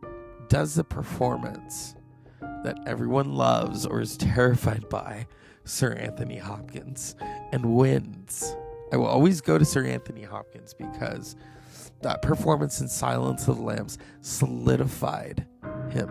does 0.49 0.75
the 0.75 0.85
performance 0.85 1.95
that 2.41 2.79
everyone 2.87 3.35
loves 3.35 3.87
or 3.87 4.01
is 4.01 4.17
terrified 4.17 4.89
by, 4.89 5.27
Sir 5.65 5.93
Anthony 5.95 6.39
Hopkins, 6.39 7.17
and 7.53 7.75
wins. 7.75 8.57
I 8.93 8.97
will 8.97 9.07
always 9.07 9.41
go 9.41 9.59
to 9.59 9.65
Sir 9.65 9.85
Anthony 9.85 10.23
Hopkins 10.23 10.75
because 10.75 11.37
that 12.03 12.23
performance 12.23 12.81
in 12.81 12.89
Silence 12.89 13.49
of 13.49 13.57
the 13.57 13.63
Lambs 13.63 13.99
solidified 14.21 15.47
him. 15.91 16.11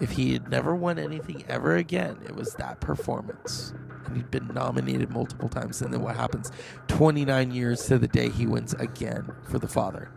If 0.00 0.12
he 0.12 0.32
had 0.32 0.48
never 0.48 0.74
won 0.74 0.98
anything 0.98 1.44
ever 1.48 1.76
again, 1.76 2.18
it 2.24 2.34
was 2.34 2.54
that 2.54 2.80
performance. 2.80 3.74
And 4.06 4.16
he'd 4.16 4.30
been 4.30 4.48
nominated 4.48 5.10
multiple 5.10 5.48
times. 5.48 5.82
And 5.82 5.92
then 5.92 6.02
what 6.02 6.16
happens? 6.16 6.52
29 6.86 7.50
years 7.50 7.84
to 7.86 7.98
the 7.98 8.08
day 8.08 8.28
he 8.28 8.46
wins 8.46 8.74
again 8.74 9.32
for 9.44 9.58
The 9.58 9.68
Father. 9.68 10.10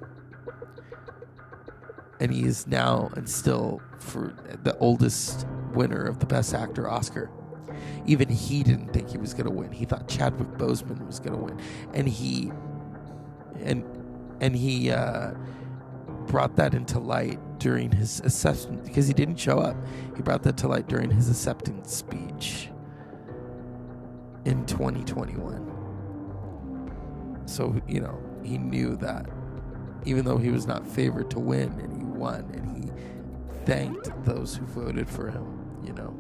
And 2.20 2.32
he 2.32 2.44
is 2.44 2.68
now 2.68 3.10
and 3.16 3.28
still 3.28 3.82
for 3.98 4.36
the 4.64 4.78
oldest 4.78 5.48
winner 5.74 6.06
of 6.06 6.20
the 6.20 6.28
Best 6.28 6.54
Actor 6.54 6.88
Oscar. 6.88 7.32
Even 8.06 8.30
he 8.30 8.62
didn't 8.62 8.94
think 8.94 9.10
he 9.10 9.18
was 9.18 9.34
going 9.34 9.48
to 9.48 9.52
win. 9.52 9.72
He 9.72 9.86
thought 9.86 10.08
Chadwick 10.08 10.50
Boseman 10.50 11.06
was 11.08 11.20
going 11.20 11.34
to 11.34 11.38
win, 11.38 11.60
and 11.94 12.08
he 12.08 12.52
and 13.60 13.84
and 14.40 14.56
he 14.56 14.92
uh, 14.92 15.32
brought 16.28 16.56
that 16.58 16.74
into 16.74 17.00
light 17.00 17.40
during 17.62 17.92
his 17.92 18.20
acceptance 18.22 18.88
because 18.88 19.08
he 19.08 19.14
didn't 19.14 19.38
show 19.38 19.60
up. 19.60 19.76
He 20.16 20.24
brought 20.24 20.42
that 20.44 20.58
to 20.58 20.68
light 20.68 20.88
during 20.88 21.12
his 21.12 21.30
acceptance 21.30 21.96
speech 21.96 22.70
in 24.46 24.66
2021. 24.66 25.68
So 27.46 27.80
you 27.88 28.02
know 28.02 28.20
he 28.44 28.58
knew 28.58 28.98
that 28.98 29.30
even 30.06 30.26
though 30.26 30.38
he 30.38 30.50
was 30.50 30.66
not 30.66 30.88
favored 30.88 31.30
to 31.30 31.40
win, 31.40 31.80
and 31.80 31.96
he 31.96 32.04
won, 32.04 32.50
and 32.54 32.84
he 32.84 32.92
thanked 33.66 34.10
those 34.26 34.56
who 34.56 34.66
voted 34.66 35.08
for 35.08 35.30
him. 35.30 35.46
You 35.84 35.94
know. 35.94 36.18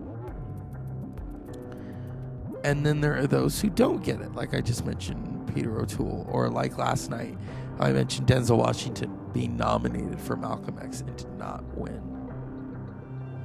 And 2.63 2.85
then 2.85 3.01
there 3.01 3.17
are 3.17 3.25
those 3.25 3.59
who 3.59 3.71
don't 3.71 4.03
get 4.03 4.21
it, 4.21 4.35
like 4.35 4.53
I 4.53 4.61
just 4.61 4.85
mentioned 4.85 5.51
Peter 5.55 5.81
O'Toole, 5.81 6.27
or 6.29 6.47
like 6.47 6.77
last 6.77 7.09
night, 7.09 7.35
I 7.79 7.91
mentioned 7.91 8.27
Denzel 8.27 8.59
Washington 8.59 9.17
being 9.33 9.57
nominated 9.57 10.19
for 10.19 10.35
Malcolm 10.35 10.79
X 10.81 11.01
and 11.01 11.15
did 11.15 11.31
not 11.37 11.63
win. 11.77 12.01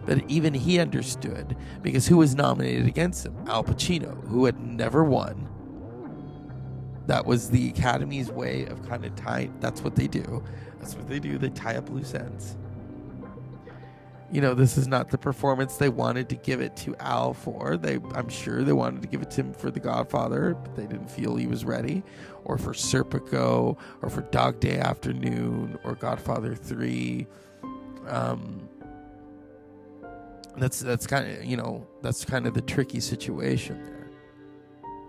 But 0.04 0.28
even 0.30 0.54
he 0.54 0.78
understood 0.78 1.56
because 1.82 2.06
who 2.06 2.18
was 2.18 2.34
nominated 2.34 2.86
against 2.86 3.26
him? 3.26 3.36
Al 3.46 3.64
Pacino, 3.64 4.26
who 4.28 4.44
had 4.44 4.60
never 4.60 5.02
won. 5.04 5.48
That 7.06 7.26
was 7.26 7.50
the 7.50 7.68
Academy's 7.68 8.30
way 8.30 8.66
of 8.66 8.88
kind 8.88 9.04
of 9.04 9.14
tying. 9.16 9.54
That's 9.60 9.82
what 9.82 9.96
they 9.96 10.06
do. 10.06 10.42
That's 10.78 10.94
what 10.94 11.08
they 11.08 11.18
do. 11.18 11.38
They 11.38 11.50
tie 11.50 11.76
up 11.76 11.88
loose 11.90 12.14
ends 12.14 12.56
you 14.30 14.40
know, 14.40 14.54
this 14.54 14.76
is 14.76 14.88
not 14.88 15.10
the 15.10 15.18
performance 15.18 15.76
they 15.76 15.88
wanted 15.88 16.28
to 16.30 16.36
give 16.36 16.60
it 16.60 16.76
to 16.76 16.96
Al 16.96 17.32
for. 17.32 17.76
They, 17.76 17.98
I'm 18.14 18.28
sure 18.28 18.62
they 18.62 18.72
wanted 18.72 19.02
to 19.02 19.08
give 19.08 19.22
it 19.22 19.30
to 19.32 19.42
him 19.42 19.52
for 19.52 19.70
The 19.70 19.80
Godfather, 19.80 20.54
but 20.54 20.74
they 20.74 20.86
didn't 20.86 21.10
feel 21.10 21.36
he 21.36 21.46
was 21.46 21.64
ready, 21.64 22.02
or 22.46 22.56
for 22.56 22.72
Serpico, 22.72 23.76
or 24.02 24.08
for 24.08 24.22
Dog 24.22 24.60
Day 24.60 24.78
Afternoon, 24.78 25.78
or 25.84 25.94
Godfather 25.94 26.54
Three. 26.54 27.26
Um, 28.08 28.68
that's 30.56 30.80
that's 30.80 31.06
kind 31.06 31.30
of 31.30 31.44
you 31.44 31.56
know 31.56 31.86
that's 32.02 32.24
kind 32.24 32.46
of 32.46 32.54
the 32.54 32.62
tricky 32.62 33.00
situation 33.00 33.84
there. 33.84 34.10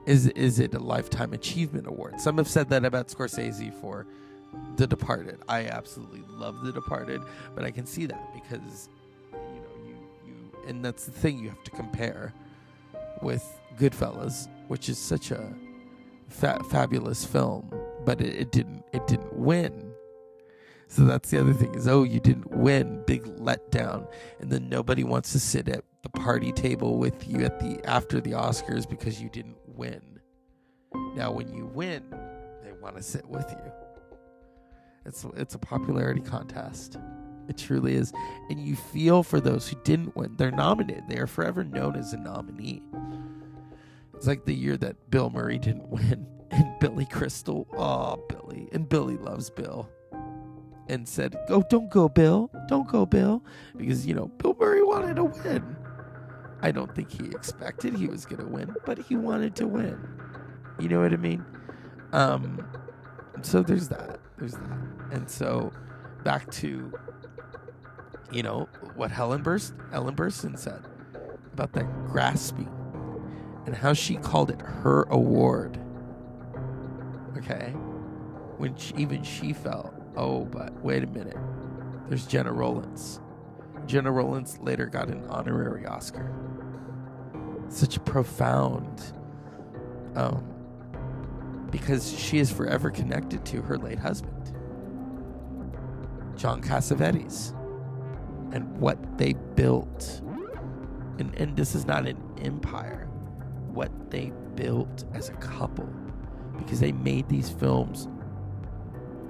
Is 0.05 0.27
is 0.29 0.59
it 0.59 0.73
a 0.73 0.79
lifetime 0.79 1.33
achievement 1.33 1.87
award? 1.87 2.19
Some 2.19 2.37
have 2.37 2.47
said 2.47 2.69
that 2.69 2.85
about 2.85 3.07
Scorsese 3.07 3.73
for 3.79 4.07
The 4.75 4.87
Departed. 4.87 5.39
I 5.47 5.65
absolutely 5.65 6.23
love 6.27 6.63
The 6.63 6.71
Departed, 6.71 7.21
but 7.55 7.63
I 7.63 7.71
can 7.71 7.85
see 7.85 8.05
that 8.07 8.33
because 8.33 8.89
you 9.31 9.37
know 9.37 9.85
you 9.85 9.95
you 10.25 10.51
and 10.67 10.83
that's 10.83 11.05
the 11.05 11.11
thing 11.11 11.39
you 11.39 11.49
have 11.49 11.63
to 11.63 11.71
compare 11.71 12.33
with 13.21 13.43
Goodfellas, 13.77 14.47
which 14.67 14.89
is 14.89 14.97
such 14.97 15.31
a 15.31 15.53
fa- 16.27 16.63
fabulous 16.69 17.25
film, 17.25 17.71
but 18.05 18.21
it, 18.21 18.35
it 18.35 18.51
didn't 18.51 18.83
it 18.93 19.05
didn't 19.07 19.33
win. 19.33 19.91
So 20.89 21.03
that's 21.03 21.29
the 21.29 21.39
other 21.39 21.53
thing 21.53 21.75
is 21.75 21.87
oh 21.87 22.03
you 22.03 22.19
didn't 22.19 22.51
win, 22.51 23.03
big 23.05 23.23
letdown, 23.23 24.07
and 24.39 24.49
then 24.49 24.69
nobody 24.69 25.03
wants 25.03 25.31
to 25.33 25.39
sit 25.39 25.67
at 25.67 25.83
the 26.03 26.09
party 26.09 26.51
table 26.51 26.97
with 26.97 27.27
you 27.27 27.43
at 27.43 27.59
the 27.59 27.79
after 27.85 28.21
the 28.21 28.31
Oscars 28.31 28.89
because 28.89 29.21
you 29.21 29.29
didn't 29.29 29.57
win. 29.65 30.19
Now 31.15 31.31
when 31.31 31.53
you 31.53 31.65
win, 31.65 32.03
they 32.63 32.71
want 32.81 32.95
to 32.95 33.03
sit 33.03 33.27
with 33.27 33.49
you. 33.49 33.71
It's 35.05 35.25
it's 35.35 35.55
a 35.55 35.59
popularity 35.59 36.21
contest. 36.21 36.97
It 37.47 37.57
truly 37.57 37.95
is. 37.95 38.11
And 38.49 38.59
you 38.59 38.75
feel 38.75 39.23
for 39.23 39.39
those 39.39 39.67
who 39.69 39.77
didn't 39.83 40.15
win. 40.15 40.35
They're 40.37 40.51
nominated. 40.51 41.03
They 41.07 41.17
are 41.17 41.27
forever 41.27 41.63
known 41.63 41.95
as 41.95 42.13
a 42.13 42.17
nominee. 42.17 42.81
It's 44.17 44.25
like 44.25 44.45
the 44.45 44.53
year 44.53 44.77
that 44.77 45.11
Bill 45.11 45.29
Murray 45.29 45.59
didn't 45.59 45.87
win 45.89 46.25
and 46.49 46.79
Billy 46.79 47.05
Crystal. 47.05 47.67
Oh, 47.77 48.25
Billy. 48.27 48.67
And 48.71 48.89
Billy 48.89 49.15
loves 49.15 49.51
Bill. 49.51 49.89
And 50.89 51.07
said, 51.07 51.37
Go, 51.47 51.63
don't 51.69 51.89
go, 51.91 52.09
Bill. 52.09 52.49
Don't 52.67 52.87
go, 52.87 53.05
Bill. 53.05 53.43
Because, 53.75 54.07
you 54.07 54.15
know, 54.15 54.27
Bill 54.39 54.55
Murray 54.59 54.81
wanted 54.81 55.17
to 55.17 55.25
win. 55.25 55.75
I 56.61 56.71
don't 56.71 56.93
think 56.95 57.11
he 57.11 57.27
expected 57.27 57.93
he 57.93 58.07
was 58.07 58.25
going 58.25 58.41
to 58.41 58.47
win, 58.47 58.75
but 58.85 58.97
he 58.97 59.15
wanted 59.15 59.55
to 59.57 59.67
win. 59.67 59.99
You 60.79 60.89
know 60.89 61.01
what 61.01 61.13
I 61.13 61.17
mean? 61.17 61.45
Um, 62.11 62.67
so 63.43 63.61
there's 63.61 63.87
that. 63.89 64.19
There's 64.39 64.53
that. 64.53 64.79
And 65.11 65.29
so 65.29 65.71
back 66.23 66.49
to, 66.53 66.91
you 68.31 68.41
know, 68.41 68.67
what 68.95 69.11
Helen 69.11 69.43
Burst, 69.43 69.75
Ellen 69.91 70.15
Burstyn 70.15 70.57
said 70.57 70.83
about 71.53 71.73
that 71.73 71.85
grasping 72.07 72.76
and 73.67 73.75
how 73.75 73.93
she 73.93 74.15
called 74.15 74.49
it 74.49 74.61
her 74.61 75.03
award. 75.09 75.77
Okay? 77.37 77.71
When 78.57 78.75
she, 78.77 78.95
even 78.95 79.21
she 79.23 79.51
felt, 79.53 79.93
oh, 80.15 80.45
but 80.45 80.73
wait 80.81 81.03
a 81.03 81.07
minute. 81.07 81.37
There's 82.07 82.25
Gena 82.25 82.51
Rowlands. 82.51 83.19
Gena 83.85 84.09
Rowlands 84.09 84.57
later 84.59 84.85
got 84.85 85.09
an 85.09 85.23
honorary 85.27 85.85
Oscar. 85.85 86.33
Such 87.67 87.97
a 87.97 87.99
profound, 87.99 89.03
um, 90.15 90.45
because 91.69 92.17
she 92.17 92.39
is 92.39 92.49
forever 92.49 92.89
connected 92.89 93.45
to 93.47 93.61
her 93.61 93.77
late 93.77 93.99
husband, 93.99 94.55
John 96.37 96.61
Cassavetes, 96.61 97.51
and 98.53 98.77
what 98.79 99.17
they 99.17 99.33
built. 99.33 100.21
And, 101.19 101.35
and 101.35 101.57
this 101.57 101.75
is 101.75 101.85
not 101.85 102.07
an 102.07 102.17
empire, 102.41 103.09
what 103.77 103.91
they 104.09 104.33
built 104.55 105.05
as 105.13 105.29
a 105.29 105.33
couple, 105.33 105.87
because 106.57 106.79
they 106.79 106.91
made 106.91 107.29
these 107.29 107.47
films 107.47 108.07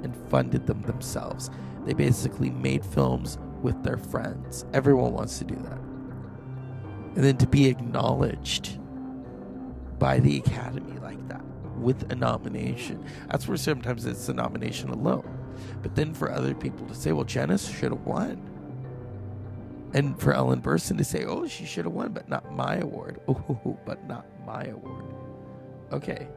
and 0.03 0.15
funded 0.29 0.65
them 0.65 0.81
themselves. 0.83 1.49
They 1.85 1.93
basically 1.93 2.49
made 2.49 2.85
films 2.85 3.37
with 3.61 3.83
their 3.83 3.97
friends. 3.97 4.65
Everyone 4.73 5.11
wants 5.11 5.37
to 5.39 5.43
do 5.43 5.55
that. 5.55 5.79
And 7.15 7.25
then 7.25 7.35
to 7.37 7.47
be 7.47 7.67
acknowledged 7.67 8.79
by 9.99 10.19
the 10.19 10.37
Academy 10.37 10.97
like 10.99 11.27
that 11.27 11.43
with 11.77 12.09
a 12.09 12.15
nomination. 12.15 13.03
That's 13.29 13.49
where 13.49 13.57
sometimes 13.57 14.05
it's 14.05 14.29
a 14.29 14.33
nomination 14.33 14.89
alone. 14.89 15.27
But 15.81 15.95
then 15.95 16.13
for 16.13 16.31
other 16.31 16.53
people 16.53 16.87
to 16.87 16.95
say, 16.95 17.11
well, 17.11 17.25
Janice 17.25 17.67
should 17.67 17.91
have 17.91 18.05
won. 18.05 18.41
And 19.93 20.19
for 20.19 20.33
Ellen 20.33 20.61
Burstyn 20.61 20.97
to 20.97 21.03
say, 21.03 21.25
oh, 21.25 21.47
she 21.47 21.65
should 21.65 21.85
have 21.85 21.93
won, 21.93 22.11
but 22.11 22.27
not 22.27 22.53
my 22.53 22.77
award. 22.77 23.19
Oh, 23.29 23.77
but 23.85 24.05
not 24.07 24.25
my 24.45 24.65
award. 24.65 25.05
Okay. 25.91 26.27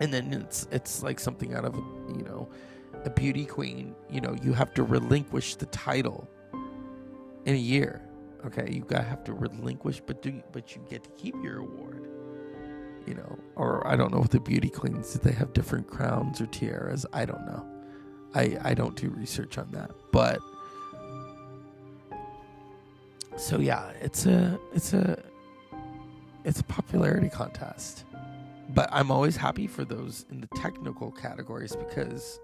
And 0.00 0.12
then 0.12 0.32
it's 0.32 0.68
it's 0.70 1.02
like 1.02 1.18
something 1.18 1.54
out 1.54 1.64
of 1.64 1.74
you 1.74 2.22
know 2.22 2.48
a 3.04 3.10
beauty 3.10 3.46
queen. 3.46 3.94
You 4.10 4.20
know 4.20 4.36
you 4.42 4.52
have 4.52 4.74
to 4.74 4.82
relinquish 4.82 5.56
the 5.56 5.66
title 5.66 6.28
in 7.46 7.54
a 7.54 7.58
year. 7.58 8.02
Okay, 8.44 8.70
you 8.70 8.82
gotta 8.82 9.04
have 9.04 9.24
to 9.24 9.32
relinquish, 9.32 10.02
but 10.04 10.20
do 10.20 10.42
but 10.52 10.76
you 10.76 10.84
get 10.90 11.04
to 11.04 11.10
keep 11.10 11.34
your 11.42 11.60
award 11.60 12.06
you 13.06 13.14
know, 13.14 13.38
or 13.54 13.86
I 13.86 13.96
don't 13.96 14.12
know 14.12 14.20
if 14.20 14.30
the 14.30 14.40
beauty 14.40 14.68
queens 14.68 15.12
did 15.12 15.22
they 15.22 15.32
have 15.32 15.52
different 15.52 15.86
crowns 15.86 16.40
or 16.40 16.46
tiaras. 16.46 17.06
I 17.12 17.24
don't 17.24 17.46
know. 17.46 17.64
I 18.34 18.58
I 18.62 18.74
don't 18.74 18.96
do 18.96 19.08
research 19.10 19.56
on 19.58 19.70
that, 19.70 19.92
but 20.12 20.40
so 23.36 23.58
yeah, 23.58 23.90
it's 24.00 24.26
a 24.26 24.58
it's 24.74 24.92
a 24.92 25.22
it's 26.44 26.60
a 26.60 26.64
popularity 26.64 27.28
contest. 27.28 28.04
But 28.70 28.88
I'm 28.92 29.10
always 29.10 29.36
happy 29.36 29.66
for 29.66 29.84
those 29.84 30.26
in 30.30 30.40
the 30.40 30.48
technical 30.56 31.12
categories 31.12 31.76
because 31.76 32.40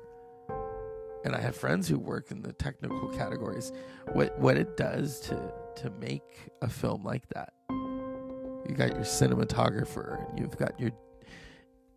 and 1.25 1.35
I 1.37 1.41
have 1.41 1.57
friends 1.57 1.89
who 1.89 1.99
work 1.99 2.31
in 2.31 2.43
the 2.43 2.53
technical 2.53 3.09
categories. 3.09 3.73
What 4.13 4.39
what 4.39 4.57
it 4.57 4.77
does 4.77 5.21
to 5.21 5.53
to 5.77 5.91
make 6.01 6.51
a 6.61 6.69
film 6.69 7.03
like 7.05 7.29
that 7.31 7.53
you 8.69 8.75
got 8.75 8.93
your 8.93 9.05
cinematographer, 9.05 10.29
and 10.29 10.39
you've 10.39 10.57
got 10.57 10.79
your 10.79 10.93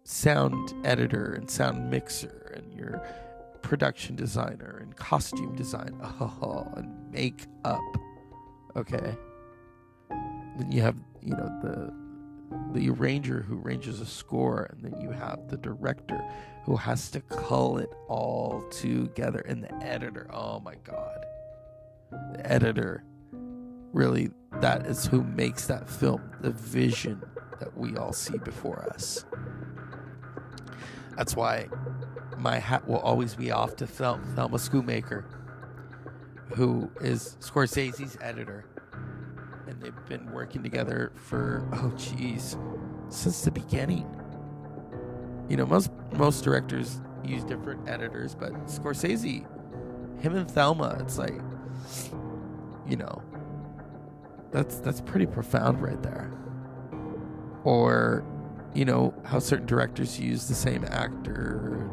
sound 0.04 0.74
editor 0.86 1.34
and 1.34 1.50
sound 1.50 1.90
mixer, 1.90 2.54
and 2.56 2.74
your 2.74 3.02
production 3.62 4.16
designer 4.16 4.80
and 4.82 4.96
costume 4.96 5.56
design, 5.56 5.98
oh, 6.20 6.68
and 6.76 7.12
makeup. 7.12 7.82
Okay. 8.76 9.16
Then 10.10 10.72
you 10.72 10.82
have, 10.82 10.96
you 11.22 11.36
know, 11.36 11.50
the 11.62 11.94
the 12.74 12.90
arranger 12.90 13.42
who 13.42 13.60
arranges 13.62 14.00
a 14.00 14.06
score, 14.06 14.70
and 14.72 14.84
then 14.84 15.02
you 15.02 15.10
have 15.12 15.48
the 15.48 15.58
director 15.58 16.22
who 16.64 16.76
has 16.76 17.10
to 17.12 17.22
cull 17.22 17.78
it 17.78 17.90
all 18.08 18.64
together, 18.70 19.40
and 19.40 19.64
the 19.64 19.74
editor. 19.84 20.28
Oh 20.32 20.60
my 20.60 20.76
god, 20.84 21.26
the 22.34 22.52
editor 22.52 23.04
really 23.94 24.30
that 24.60 24.86
is 24.86 25.06
who 25.06 25.24
makes 25.24 25.68
that 25.68 25.90
film 25.90 26.22
the 26.42 26.52
vision 26.52 27.22
that 27.60 27.76
we 27.78 27.96
all 27.96 28.14
see 28.14 28.38
before 28.38 28.88
us. 28.94 29.26
That's 31.18 31.36
why 31.36 31.68
my 32.38 32.60
hat 32.60 32.88
will 32.88 33.00
always 33.00 33.36
be 33.36 33.52
off 33.52 33.78
to 33.78 33.88
Thel- 33.88 34.20
Thelma 34.36 34.58
Schoonmaker, 34.58 35.24
who 36.54 36.90
is 37.02 37.38
Scorsese's 37.40 38.18
editor. 38.22 38.66
And 39.68 39.82
they've 39.82 40.06
been 40.08 40.32
working 40.32 40.62
together 40.62 41.12
for, 41.16 41.68
oh, 41.74 41.92
geez, 41.98 42.56
since 43.10 43.44
the 43.44 43.52
beginning. 43.52 44.08
You 45.50 45.58
know, 45.58 45.66
most 45.66 45.92
most 46.14 46.44
directors 46.44 47.02
use 47.24 47.44
different 47.44 47.88
editors, 47.88 48.36
but 48.36 48.54
Scorsese, 48.68 49.46
him 50.22 50.36
and 50.36 50.50
Thelma, 50.50 50.98
it's 51.00 51.18
like, 51.18 51.40
you 52.88 52.98
know, 52.98 53.22
that's 54.52 54.78
that's 54.78 55.02
pretty 55.02 55.26
profound 55.26 55.82
right 55.82 56.02
there. 56.02 56.32
Or, 57.64 58.24
you 58.74 58.86
know, 58.86 59.14
how 59.24 59.40
certain 59.40 59.66
directors 59.66 60.20
use 60.20 60.48
the 60.48 60.56
same 60.56 60.86
actor 60.86 61.90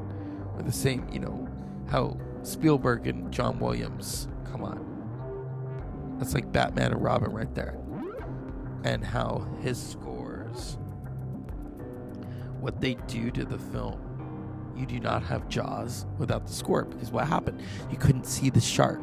or 0.54 0.62
the 0.62 0.72
same, 0.72 1.06
you 1.10 1.20
know, 1.20 1.48
how 1.88 2.18
Spielberg 2.42 3.06
and 3.06 3.32
John 3.32 3.58
Williams, 3.58 4.28
come 4.50 4.64
on. 4.64 6.16
That's 6.18 6.34
like 6.34 6.50
Batman 6.52 6.92
and 6.92 7.02
Robin 7.02 7.32
right 7.32 7.52
there. 7.54 7.78
And 8.84 9.04
how 9.04 9.46
his 9.60 9.80
scores 9.80 10.78
what 12.62 12.80
they 12.80 12.94
do 13.08 13.30
to 13.32 13.44
the 13.44 13.58
film. 13.58 13.98
You 14.76 14.86
do 14.86 15.00
not 15.00 15.22
have 15.24 15.48
Jaws 15.48 16.06
without 16.16 16.46
the 16.46 16.52
score 16.52 16.84
because 16.84 17.10
what 17.10 17.26
happened? 17.26 17.60
You 17.90 17.98
couldn't 17.98 18.24
see 18.24 18.50
the 18.50 18.60
shark. 18.60 19.02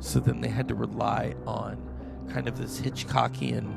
So 0.00 0.18
then 0.18 0.40
they 0.40 0.48
had 0.48 0.66
to 0.68 0.74
rely 0.74 1.34
on 1.46 1.78
kind 2.30 2.48
of 2.48 2.58
this 2.58 2.80
Hitchcockian, 2.80 3.74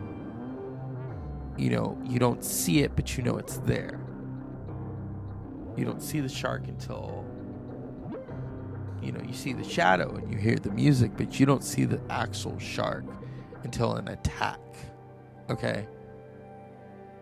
you 1.58 1.70
know, 1.70 2.02
you 2.06 2.18
don't 2.18 2.44
see 2.44 2.80
it, 2.80 2.96
but 2.96 3.18
you 3.18 3.24
know 3.24 3.38
it's 3.38 3.58
there. 3.58 4.00
You 5.76 5.86
don't 5.86 6.02
see 6.02 6.22
the 6.22 6.30
shark 6.30 6.68
until, 6.68 7.26
you 9.02 9.12
know, 9.12 9.22
you 9.22 9.34
see 9.34 9.54
the 9.54 9.64
shadow 9.64 10.16
and 10.16 10.32
you 10.32 10.38
hear 10.38 10.56
the 10.56 10.72
music, 10.72 11.12
but 11.18 11.40
you 11.40 11.46
don't 11.46 11.64
see 11.64 11.86
the 11.86 12.00
actual 12.10 12.58
shark 12.60 13.06
until 13.64 13.96
an 13.96 14.08
attack. 14.08 14.60
Okay? 15.50 15.88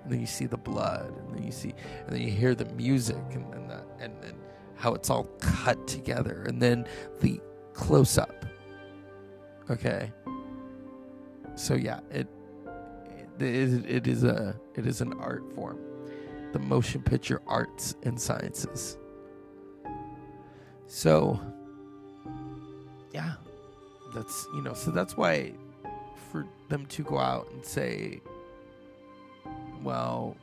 And 0.03 0.11
then 0.11 0.19
you 0.19 0.27
see 0.27 0.45
the 0.45 0.57
blood, 0.57 1.13
and 1.17 1.35
then 1.35 1.43
you 1.43 1.51
see, 1.51 1.73
and 2.05 2.15
then 2.15 2.21
you 2.21 2.31
hear 2.31 2.55
the 2.55 2.65
music, 2.65 3.17
and 3.31 3.53
and, 3.53 3.69
the, 3.69 3.83
and, 3.99 4.13
and 4.23 4.33
how 4.75 4.93
it's 4.93 5.09
all 5.09 5.25
cut 5.39 5.87
together, 5.87 6.45
and 6.47 6.61
then 6.61 6.87
the 7.19 7.39
close 7.73 8.17
up. 8.17 8.45
Okay, 9.69 10.11
so 11.55 11.75
yeah, 11.75 11.99
it 12.09 12.27
it 13.39 13.85
it 13.85 14.07
is 14.07 14.23
a 14.23 14.59
it 14.75 14.87
is 14.87 15.01
an 15.01 15.13
art 15.19 15.43
form, 15.53 15.77
the 16.53 16.59
motion 16.59 17.03
picture 17.03 17.41
arts 17.45 17.95
and 18.03 18.19
sciences. 18.19 18.97
So 20.87 21.39
yeah, 23.13 23.33
that's 24.13 24.47
you 24.53 24.61
know 24.61 24.73
so 24.73 24.91
that's 24.91 25.17
why 25.17 25.53
for 26.31 26.45
them 26.69 26.85
to 26.87 27.03
go 27.03 27.17
out 27.17 27.49
and 27.51 27.65
say, 27.65 28.21
well, 29.83 30.35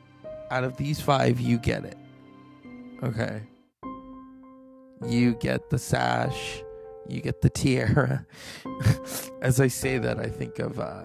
out 0.51 0.63
of 0.63 0.77
these 0.77 0.99
five, 0.99 1.39
you 1.39 1.57
get 1.57 1.85
it. 1.85 1.97
Okay. 3.03 3.41
You 5.05 5.35
get 5.35 5.69
the 5.69 5.77
sash, 5.77 6.63
you 7.07 7.21
get 7.21 7.41
the 7.41 7.49
tiara. 7.49 8.25
As 9.41 9.59
I 9.61 9.67
say 9.67 9.97
that, 9.99 10.19
I 10.19 10.27
think 10.27 10.59
of 10.59 10.79
uh, 10.79 11.03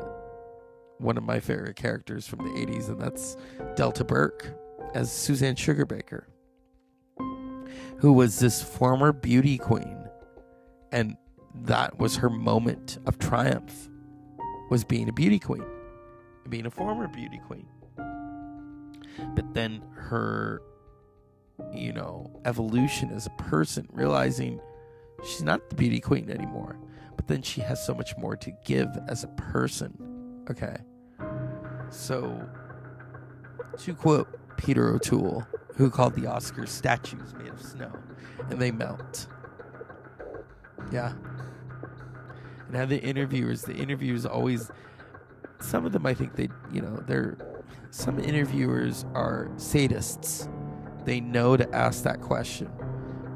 one 0.98 1.16
of 1.16 1.24
my 1.24 1.40
favorite 1.40 1.76
characters 1.76 2.26
from 2.26 2.40
the 2.40 2.66
80s, 2.66 2.88
and 2.88 3.00
that's 3.00 3.36
Delta 3.76 4.04
Burke 4.04 4.46
as 4.94 5.12
Suzanne 5.12 5.56
Sugarbaker, 5.56 6.24
who 7.98 8.12
was 8.12 8.38
this 8.38 8.62
former 8.62 9.12
beauty 9.12 9.58
queen. 9.58 9.98
And 10.90 11.16
that 11.54 11.98
was 11.98 12.16
her 12.16 12.30
moment 12.30 12.98
of 13.06 13.18
triumph 13.18 13.88
was 14.70 14.84
being 14.84 15.08
a 15.08 15.12
beauty 15.12 15.38
queen 15.38 15.64
being 16.48 16.66
a 16.66 16.70
former 16.70 17.08
beauty 17.08 17.40
queen. 17.46 17.66
But 19.34 19.54
then 19.54 19.82
her 19.94 20.62
you 21.72 21.92
know 21.92 22.30
evolution 22.44 23.10
as 23.10 23.26
a 23.26 23.42
person 23.42 23.86
realizing 23.92 24.60
she's 25.24 25.42
not 25.42 25.70
the 25.70 25.76
beauty 25.76 26.00
queen 26.00 26.28
anymore 26.28 26.76
but 27.14 27.28
then 27.28 27.40
she 27.40 27.60
has 27.60 27.84
so 27.84 27.94
much 27.94 28.16
more 28.18 28.36
to 28.36 28.50
give 28.64 28.88
as 29.08 29.22
a 29.22 29.28
person. 29.28 30.44
Okay. 30.50 30.76
So 31.90 32.48
to 33.78 33.94
quote 33.94 34.28
peter 34.56 34.94
o'toole 34.94 35.46
who 35.76 35.88
called 35.90 36.14
the 36.14 36.22
oscars 36.22 36.68
statues 36.68 37.34
made 37.34 37.48
of 37.48 37.62
snow 37.62 37.92
and 38.50 38.60
they 38.60 38.70
melt. 38.70 39.26
Yeah 40.90 41.12
now 42.72 42.86
the 42.86 42.98
interviewers, 43.00 43.62
the 43.62 43.74
interviewers 43.74 44.24
always, 44.24 44.70
some 45.60 45.84
of 45.84 45.92
them 45.92 46.06
I 46.06 46.14
think 46.14 46.34
they, 46.34 46.48
you 46.72 46.80
know, 46.80 46.96
they're, 47.06 47.36
some 47.90 48.18
interviewers 48.18 49.04
are 49.14 49.50
sadists. 49.56 50.48
They 51.04 51.20
know 51.20 51.56
to 51.56 51.70
ask 51.74 52.02
that 52.04 52.20
question 52.20 52.70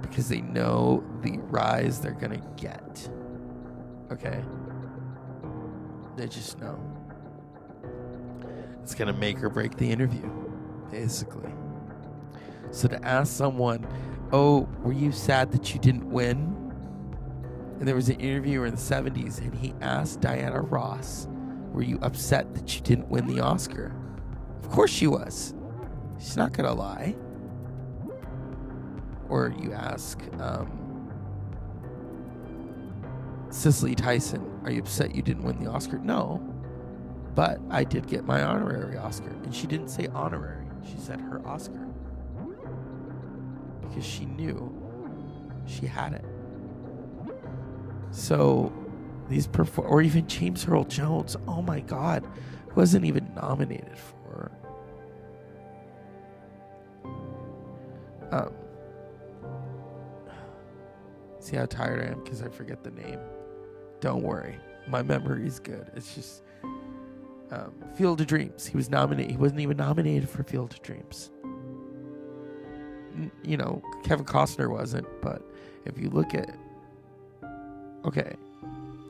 because 0.01 0.29
they 0.29 0.41
know 0.41 1.05
the 1.23 1.39
rise 1.51 2.01
they're 2.01 2.13
to 2.41 2.49
get. 2.57 3.09
Okay? 4.11 4.43
They 6.17 6.29
just 6.29 6.59
know. 6.59 6.81
It's 8.83 8.95
to 9.13 9.19
make 9.19 9.43
or 9.43 9.51
break 9.51 9.77
the 9.77 9.91
interview, 9.91 10.31
basically. 10.91 11.53
So 12.71 12.89
to 12.89 13.05
ask 13.05 13.33
someone, 13.33 13.87
oh, 14.33 14.69
were 14.83 14.93
you 14.93 15.13
sad 15.13 15.53
that 15.53 15.75
you 15.75 15.81
didn't 15.81 16.09
win? 16.09 16.66
And 17.79 17.87
there 17.87 17.95
was 17.95 18.09
an 18.09 18.19
interviewer 18.21 18.67
in 18.67 18.75
the 18.75 18.81
70s, 18.81 19.39
and 19.39 19.55
he 19.55 19.75
asked 19.81 20.21
Diana 20.21 20.63
Ross, 20.63 21.29
Were 21.73 21.83
you 21.83 21.99
upset 22.01 22.55
that 22.55 22.75
you 22.75 22.81
didn't 22.81 23.09
win 23.09 23.27
the 23.27 23.41
Oscar? 23.41 23.95
Of 24.63 24.71
course 24.71 24.91
she 24.91 25.07
was. 25.07 25.55
She's 26.19 26.37
not 26.37 26.53
going 26.53 26.67
to 26.67 26.75
lie. 26.75 27.15
Or 29.29 29.55
you 29.61 29.73
ask 29.73 30.21
um, 30.41 31.13
Cicely 33.51 33.95
Tyson, 33.95 34.61
Are 34.65 34.71
you 34.71 34.81
upset 34.81 35.15
you 35.15 35.21
didn't 35.21 35.43
win 35.43 35.63
the 35.63 35.71
Oscar? 35.71 35.99
No. 35.99 36.41
But 37.35 37.61
I 37.69 37.85
did 37.85 38.07
get 38.07 38.25
my 38.25 38.43
honorary 38.43 38.97
Oscar. 38.97 39.29
And 39.29 39.55
she 39.55 39.67
didn't 39.67 39.89
say 39.89 40.09
honorary, 40.15 40.67
she 40.83 40.97
said 40.99 41.21
her 41.21 41.47
Oscar. 41.47 41.87
Because 43.83 44.07
she 44.07 44.25
knew 44.25 44.75
she 45.67 45.85
had 45.85 46.15
it. 46.15 46.25
So 48.17 48.73
these 49.29 49.47
perform 49.47 49.89
or 49.91 50.01
even 50.01 50.27
James 50.27 50.67
Earl 50.67 50.85
Jones. 50.85 51.37
Oh 51.47 51.61
my 51.61 51.81
God, 51.81 52.27
wasn't 52.75 53.05
even 53.05 53.31
nominated 53.37 53.99
for. 53.99 54.51
Um, 58.33 58.55
see 61.41 61.57
how 61.57 61.67
tired 61.67 62.09
I 62.09 62.13
am 62.13 62.25
because 62.25 62.41
I 62.41 62.49
forget 62.49 62.83
the 62.83 62.91
name. 62.91 63.21
Don't 64.01 64.23
worry, 64.23 64.59
my 64.89 65.03
memory 65.03 65.47
is 65.47 65.61
good. 65.61 65.91
It's 65.95 66.15
just 66.15 66.43
um, 67.51 67.75
Field 67.97 68.23
of 68.23 68.27
Dreams. 68.29 68.67
He 68.67 68.79
was 68.79 68.89
nominated. 68.89 69.31
He 69.31 69.37
wasn't 69.37 69.61
even 69.61 69.77
nominated 69.77 70.31
for 70.31 70.43
Field 70.43 70.73
of 70.73 70.81
Dreams. 70.81 71.31
N- 73.15 73.31
you 73.45 73.59
know, 73.59 73.83
Kevin 74.05 74.25
Costner 74.25 74.71
wasn't, 74.71 75.07
but 75.21 75.43
if 75.85 75.99
you 75.99 76.09
look 76.09 76.35
at 76.35 76.57
okay, 78.07 78.37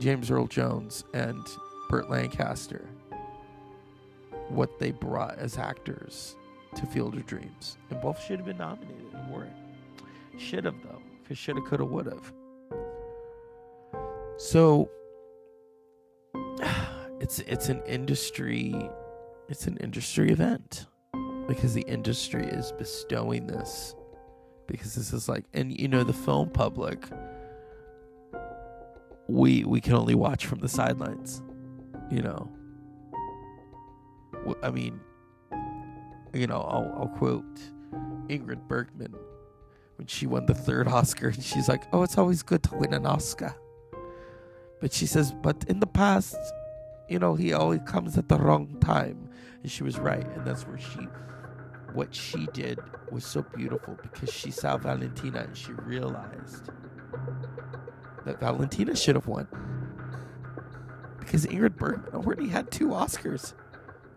James 0.01 0.31
Earl 0.31 0.47
Jones 0.47 1.05
and 1.15 1.47
Burt 1.89 2.11
Lancaster, 2.11 2.89
what 4.49 4.79
they 4.79 4.91
brought 4.91 5.39
as 5.39 5.59
actors 5.59 6.37
to 6.75 6.87
Field 6.87 7.15
of 7.15 7.27
Dreams. 7.27 7.79
And 7.91 8.01
both 8.01 8.23
should 8.23 8.39
have 8.39 8.47
been 8.47 8.59
nominated 8.59 9.13
and 9.13 9.33
weren't. 9.33 9.53
Should 10.39 10.65
have, 10.65 10.75
though, 10.83 11.01
because 11.23 11.39
should 11.39 11.57
have, 11.57 11.65
could 11.65 11.81
have, 11.81 11.89
would 11.89 12.07
have. 12.07 12.33
So 14.39 14.91
it's 17.21 17.39
it's 17.41 17.69
an 17.69 17.83
industry 17.87 18.75
it's 19.49 19.67
an 19.67 19.77
industry 19.79 20.31
event 20.31 20.87
because 21.47 21.75
the 21.75 21.83
industry 21.83 22.45
is 22.45 22.73
bestowing 22.73 23.47
this 23.47 23.95
because 24.67 24.95
this 24.95 25.13
is 25.13 25.29
like 25.29 25.45
and 25.55 25.79
you 25.79 25.89
know 25.89 26.03
the 26.03 26.13
film 26.13 26.51
public 26.51 26.99
we 29.29 29.65
we 29.65 29.81
can 29.81 29.95
only 29.95 30.15
watch 30.15 30.47
from 30.47 30.61
the 30.61 30.69
sidelines. 30.69 31.43
You 32.11 32.23
know. 32.23 32.51
I 34.63 34.71
mean, 34.71 35.01
you 36.33 36.47
know, 36.47 36.61
I'll, 36.61 36.93
I'll 36.97 37.09
quote 37.09 37.45
Ingrid 38.29 38.69
Bergman 38.69 39.15
when 39.97 40.07
she 40.07 40.27
won 40.27 40.47
the 40.47 40.55
third 40.55 40.87
Oscar, 40.87 41.29
and 41.29 41.43
she's 41.43 41.69
like, 41.69 41.83
"Oh, 41.93 42.03
it's 42.03 42.19
always 42.19 42.43
good 42.43 42.63
to 42.65 42.77
win 42.77 42.95
an 42.95 43.07
Oscar." 43.07 43.55
But 44.81 44.93
she 44.93 45.07
says, 45.07 45.33
"But 45.33 45.65
in 45.69 45.81
the 45.81 45.87
past, 45.87 46.37
you 47.09 47.19
know, 47.19 47.35
he 47.35 47.53
always 47.53 47.81
comes 47.87 48.17
at 48.19 48.29
the 48.29 48.39
wrong 48.39 48.77
time," 48.81 49.31
and 49.63 49.71
she 49.71 49.83
was 49.83 49.99
right, 49.99 50.27
and 50.35 50.45
that's 50.45 50.67
where 50.67 50.79
she, 50.79 51.09
what 51.93 52.15
she 52.15 52.47
did 52.53 52.79
was 53.11 53.25
so 53.25 53.43
beautiful 53.43 53.99
because 54.03 54.33
she 54.33 54.51
saw 54.51 54.77
Valentina 54.77 55.41
and 55.41 55.57
she 55.57 55.73
realized 55.73 56.71
that 58.27 58.39
Valentina 58.41 58.95
should 58.95 59.15
have 59.15 59.27
won. 59.27 59.49
Because 61.19 61.47
Ingrid 61.47 61.77
Bergman 61.77 62.15
already 62.15 62.49
had 62.49 62.71
two 62.71 62.89
Oscars 62.89 63.55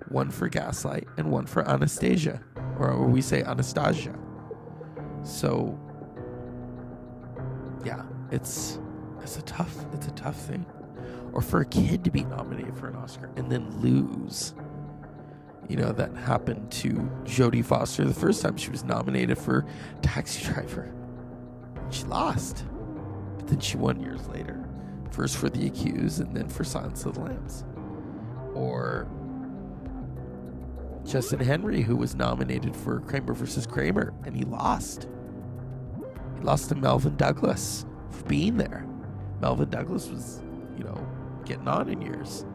one 0.09 0.29
for 0.29 0.49
Gaslight 0.49 1.07
and 1.17 1.31
one 1.31 1.45
for 1.45 1.67
Anastasia, 1.67 2.41
or 2.77 3.05
we 3.07 3.21
say 3.21 3.43
Anastasia. 3.43 4.17
So, 5.23 5.79
yeah, 7.85 8.03
it's 8.31 8.79
it's 9.21 9.37
a 9.37 9.41
tough 9.43 9.85
it's 9.93 10.07
a 10.07 10.11
tough 10.11 10.35
thing. 10.35 10.65
Or 11.31 11.41
for 11.41 11.61
a 11.61 11.65
kid 11.65 12.03
to 12.05 12.11
be 12.11 12.23
nominated 12.23 12.75
for 12.75 12.87
an 12.87 12.95
Oscar 12.95 13.29
and 13.35 13.51
then 13.51 13.69
lose. 13.79 14.55
You 15.67 15.77
know, 15.77 15.91
that 15.91 16.15
happened 16.15 16.71
to 16.71 16.93
Jodie 17.25 17.63
Foster 17.63 18.03
the 18.03 18.13
first 18.13 18.41
time 18.41 18.57
she 18.57 18.71
was 18.71 18.83
nominated 18.83 19.37
for 19.37 19.67
Taxi 20.01 20.43
Driver. 20.43 20.91
She 21.91 22.03
lost. 22.05 22.65
Then 23.49 23.59
she 23.59 23.77
won 23.77 23.99
years 23.99 24.27
later. 24.29 24.63
First 25.09 25.37
for 25.37 25.49
The 25.49 25.65
Accused 25.65 26.21
and 26.21 26.35
then 26.35 26.47
for 26.47 26.63
Silence 26.63 27.03
of 27.05 27.15
the 27.15 27.21
Lambs. 27.21 27.63
Or 28.53 29.07
Justin 31.03 31.39
Henry, 31.39 31.81
who 31.81 31.95
was 31.95 32.13
nominated 32.13 32.75
for 32.75 32.99
Kramer 33.01 33.33
versus 33.33 33.65
Kramer, 33.65 34.13
and 34.23 34.35
he 34.35 34.43
lost. 34.43 35.07
He 36.37 36.41
lost 36.41 36.69
to 36.69 36.75
Melvyn 36.75 37.17
Douglas 37.17 37.85
for 38.11 38.23
being 38.25 38.57
there. 38.57 38.85
Melvyn 39.41 39.71
Douglas 39.71 40.09
was, 40.09 40.41
you 40.77 40.83
know, 40.83 41.07
getting 41.45 41.67
on 41.67 41.89
in 41.89 42.01
years. 42.01 42.45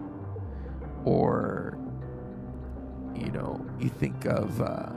Or, 1.05 1.77
you 3.17 3.33
know, 3.33 3.67
you 3.81 3.89
think 3.89 4.27
of, 4.27 4.61
uh, 4.61 4.91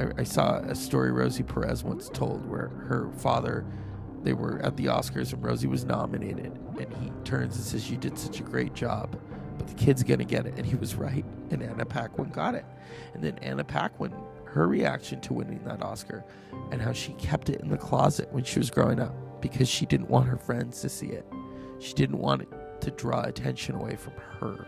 I, 0.00 0.20
I 0.20 0.22
saw 0.22 0.56
a 0.60 0.74
story 0.74 1.12
Rosie 1.12 1.42
Perez 1.42 1.84
once 1.84 2.08
told 2.08 2.48
where 2.48 2.68
her 2.68 3.10
father 3.18 3.66
they 4.24 4.32
were 4.32 4.58
at 4.62 4.76
the 4.76 4.86
Oscars 4.86 5.32
and 5.32 5.42
Rosie 5.44 5.66
was 5.66 5.84
nominated, 5.84 6.58
and 6.78 6.94
he 6.96 7.12
turns 7.24 7.56
and 7.56 7.64
says, 7.64 7.90
"You 7.90 7.96
did 7.96 8.18
such 8.18 8.40
a 8.40 8.42
great 8.42 8.74
job." 8.74 9.16
But 9.58 9.68
the 9.68 9.74
kid's 9.74 10.02
gonna 10.02 10.24
get 10.24 10.46
it, 10.46 10.54
and 10.56 10.66
he 10.66 10.74
was 10.74 10.96
right. 10.96 11.24
And 11.50 11.62
Anna 11.62 11.84
Paquin 11.84 12.30
got 12.30 12.54
it, 12.54 12.64
and 13.12 13.22
then 13.22 13.38
Anna 13.38 13.62
Paquin, 13.62 14.12
her 14.46 14.66
reaction 14.66 15.20
to 15.22 15.34
winning 15.34 15.62
that 15.64 15.82
Oscar, 15.82 16.24
and 16.72 16.80
how 16.80 16.92
she 16.92 17.12
kept 17.14 17.50
it 17.50 17.60
in 17.60 17.68
the 17.68 17.76
closet 17.78 18.32
when 18.32 18.44
she 18.44 18.58
was 18.58 18.70
growing 18.70 18.98
up 18.98 19.14
because 19.40 19.68
she 19.68 19.86
didn't 19.86 20.08
want 20.08 20.26
her 20.26 20.38
friends 20.38 20.80
to 20.80 20.88
see 20.88 21.08
it. 21.08 21.26
She 21.78 21.92
didn't 21.92 22.18
want 22.18 22.42
it 22.42 22.48
to 22.80 22.90
draw 22.90 23.22
attention 23.22 23.74
away 23.74 23.96
from 23.96 24.14
her. 24.40 24.66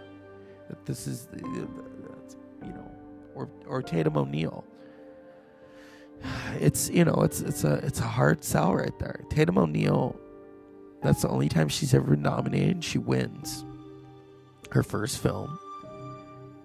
That 0.68 0.84
this 0.84 1.06
is, 1.06 1.28
uh, 1.32 1.38
you 1.38 2.72
know, 2.72 2.90
or 3.34 3.48
or 3.66 3.82
Tatum 3.82 4.16
O'Neal 4.16 4.64
it's 6.60 6.88
you 6.90 7.04
know 7.04 7.22
it's 7.22 7.40
it's 7.40 7.64
a 7.64 7.74
it's 7.84 8.00
a 8.00 8.06
hard 8.06 8.44
sell 8.44 8.74
right 8.74 8.96
there. 8.98 9.20
Tatum 9.30 9.58
O'Neal, 9.58 10.16
that's 11.02 11.22
the 11.22 11.28
only 11.28 11.48
time 11.48 11.68
she's 11.68 11.94
ever 11.94 12.16
nominated. 12.16 12.82
She 12.84 12.98
wins, 12.98 13.64
her 14.70 14.82
first 14.82 15.18
film 15.18 15.58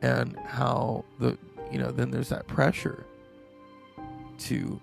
and 0.02 0.38
how 0.46 1.06
the 1.20 1.38
you 1.72 1.78
know 1.78 1.92
then 1.92 2.12
there's 2.12 2.30
that 2.30 2.48
pressure 2.48 3.06
to 4.38 4.80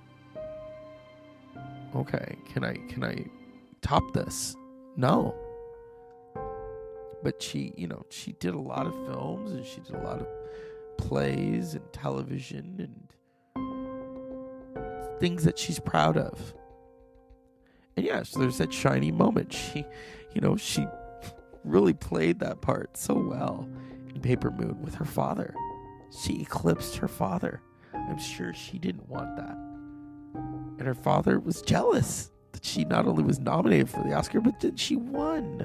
okay 1.94 2.36
can 2.52 2.64
i 2.64 2.74
can 2.88 3.04
i 3.04 3.24
top 3.82 4.12
this 4.12 4.56
no 4.96 5.34
but 7.22 7.42
she 7.42 7.72
you 7.76 7.86
know 7.86 8.04
she 8.10 8.32
did 8.32 8.54
a 8.54 8.58
lot 8.58 8.86
of 8.86 8.92
films 9.06 9.52
and 9.52 9.66
she 9.66 9.80
did 9.80 9.94
a 9.94 10.04
lot 10.04 10.20
of 10.20 10.26
plays 10.96 11.74
and 11.74 11.92
television 11.92 12.76
and 12.78 13.08
things 15.20 15.44
that 15.44 15.58
she's 15.58 15.78
proud 15.78 16.16
of. 16.16 16.54
And 17.96 18.06
yes 18.06 18.30
there's 18.32 18.58
that 18.58 18.72
shiny 18.72 19.10
moment. 19.12 19.52
She 19.72 19.84
you 20.34 20.40
know 20.40 20.56
she 20.56 20.86
really 21.64 21.94
played 21.94 22.38
that 22.40 22.60
part 22.60 22.96
so 22.96 23.14
well 23.14 23.68
in 24.14 24.20
paper 24.20 24.50
moon 24.50 24.80
with 24.82 24.94
her 24.96 25.04
father. 25.04 25.54
She 26.22 26.40
eclipsed 26.42 26.96
her 26.96 27.08
father. 27.08 27.60
I'm 27.94 28.18
sure 28.18 28.52
she 28.54 28.78
didn't 28.78 29.08
want 29.08 29.36
that. 29.36 29.56
And 30.78 30.86
her 30.86 30.94
father 30.94 31.38
was 31.40 31.62
jealous 31.62 32.30
that 32.52 32.64
she 32.64 32.84
not 32.84 33.06
only 33.06 33.22
was 33.22 33.38
nominated 33.40 33.90
for 33.90 34.02
the 34.02 34.14
oscar 34.14 34.40
but 34.40 34.60
that 34.60 34.78
she 34.78 34.96
won. 34.96 35.64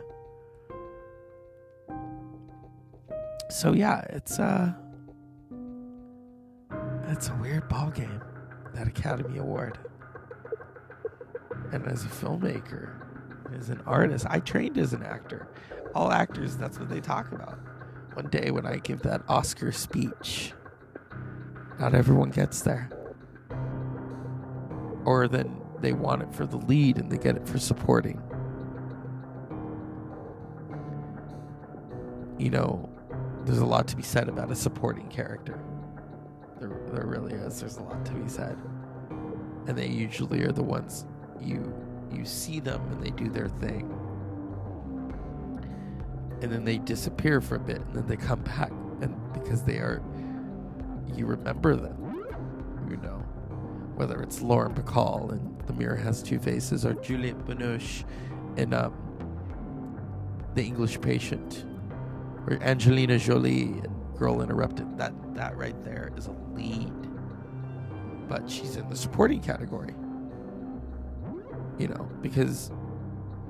So 3.50 3.74
yeah, 3.74 4.02
it's 4.10 4.40
uh 4.40 4.74
it's 7.10 7.30
a 7.30 7.36
weird 7.36 7.70
ball 7.70 7.92
game, 7.92 8.22
that 8.74 8.88
Academy 8.88 9.38
Award. 9.38 9.78
And 11.72 11.88
as 11.88 12.04
a 12.04 12.08
filmmaker, 12.08 13.04
as 13.58 13.70
an 13.70 13.82
artist, 13.86 14.26
I 14.30 14.40
trained 14.40 14.78
as 14.78 14.94
an 14.94 15.04
actor. 15.04 15.48
All 15.96 16.12
actors, 16.12 16.58
that's 16.58 16.80
what 16.80 16.90
they 16.90 17.00
talk 17.00 17.32
about. 17.32 17.60
One 18.14 18.28
day 18.28 18.52
when 18.52 18.66
I 18.66 18.78
give 18.78 19.02
that 19.04 19.22
Oscar 19.28 19.72
speech, 19.72 20.54
not 21.80 21.96
everyone 21.96 22.30
gets 22.30 22.62
there. 22.62 22.90
Or 25.06 25.28
then 25.28 25.60
they 25.80 25.94
want 25.94 26.22
it 26.22 26.34
for 26.34 26.46
the 26.46 26.58
lead 26.58 26.98
and 26.98 27.12
they 27.12 27.18
get 27.18 27.36
it 27.36 27.48
for 27.48 27.60
supporting. 27.60 28.22
You 32.38 32.50
know, 32.50 32.90
there's 33.46 33.60
a 33.60 33.66
lot 33.66 33.88
to 33.90 33.96
be 33.96 34.04
said 34.04 34.30
about 34.30 34.52
a 34.52 34.56
supporting 34.56 35.08
character. 35.10 35.60
There, 36.60 36.72
there 36.92 37.06
really 37.06 37.34
is. 37.34 37.60
There's 37.60 37.78
a 37.78 37.84
lot 37.84 38.06
to 38.06 38.12
be 38.14 38.30
said, 38.30 38.58
and 39.68 39.78
they 39.78 39.88
usually 39.88 40.44
are 40.44 40.52
the 40.52 40.64
ones 40.64 41.06
you 41.42 41.74
you 42.12 42.26
see 42.26 42.60
them 42.60 42.82
and 42.92 43.04
they 43.04 43.10
do 43.10 43.30
their 43.30 43.50
thing, 43.50 43.92
and 46.42 46.52
then 46.52 46.64
they 46.64 46.78
disappear 46.78 47.42
for 47.42 47.56
a 47.56 47.60
bit, 47.60 47.80
and 47.80 47.96
then 47.96 48.08
they 48.08 48.16
come 48.18 48.42
back, 48.44 48.72
and 49.02 49.16
because 49.34 49.64
they 49.64 49.78
are, 49.78 50.02
you 51.16 51.26
remember 51.26 51.76
them, 51.76 52.26
you 52.90 52.98
know, 52.98 53.18
whether 53.96 54.22
it's 54.22 54.42
Lauren 54.42 54.74
Bacall 54.74 55.32
and 55.32 55.60
The 55.68 55.74
Mirror 55.74 55.98
Has 55.98 56.22
Two 56.22 56.40
Faces, 56.40 56.86
or 56.86 56.94
Juliette 56.94 57.46
Binoche 57.46 58.04
in 58.58 58.74
um, 58.74 58.94
The 60.54 60.64
English 60.64 61.02
Patient 61.02 61.66
or 62.48 62.60
Angelina 62.62 63.18
Jolie 63.18 63.82
Girl 64.16 64.42
Interrupted. 64.42 64.98
That 64.98 65.14
that 65.36 65.58
right 65.58 65.82
there 65.84 66.12
is 66.18 66.28
a 66.28 66.36
lead, 66.54 66.94
but 68.28 68.50
she's 68.50 68.76
in 68.76 68.88
the 68.90 68.96
supporting 68.96 69.42
category. 69.42 69.94
You 71.78 71.88
know, 71.88 72.10
because 72.22 72.72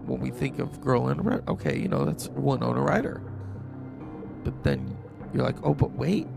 when 0.06 0.19
we 0.19 0.32
think 0.32 0.60
of 0.60 0.82
Girl 0.82 1.10
Interrupted, 1.10 1.49
okay, 1.49 1.78
you 1.78 1.88
know 1.88 2.06
that's 2.06 2.30
Winona 2.30 2.82
Ryder. 2.82 3.21
But 4.43 4.63
then 4.63 4.97
you're 5.34 5.43
like, 5.43 5.58
oh, 5.63 5.73
but 5.73 5.91
wait, 5.91 6.28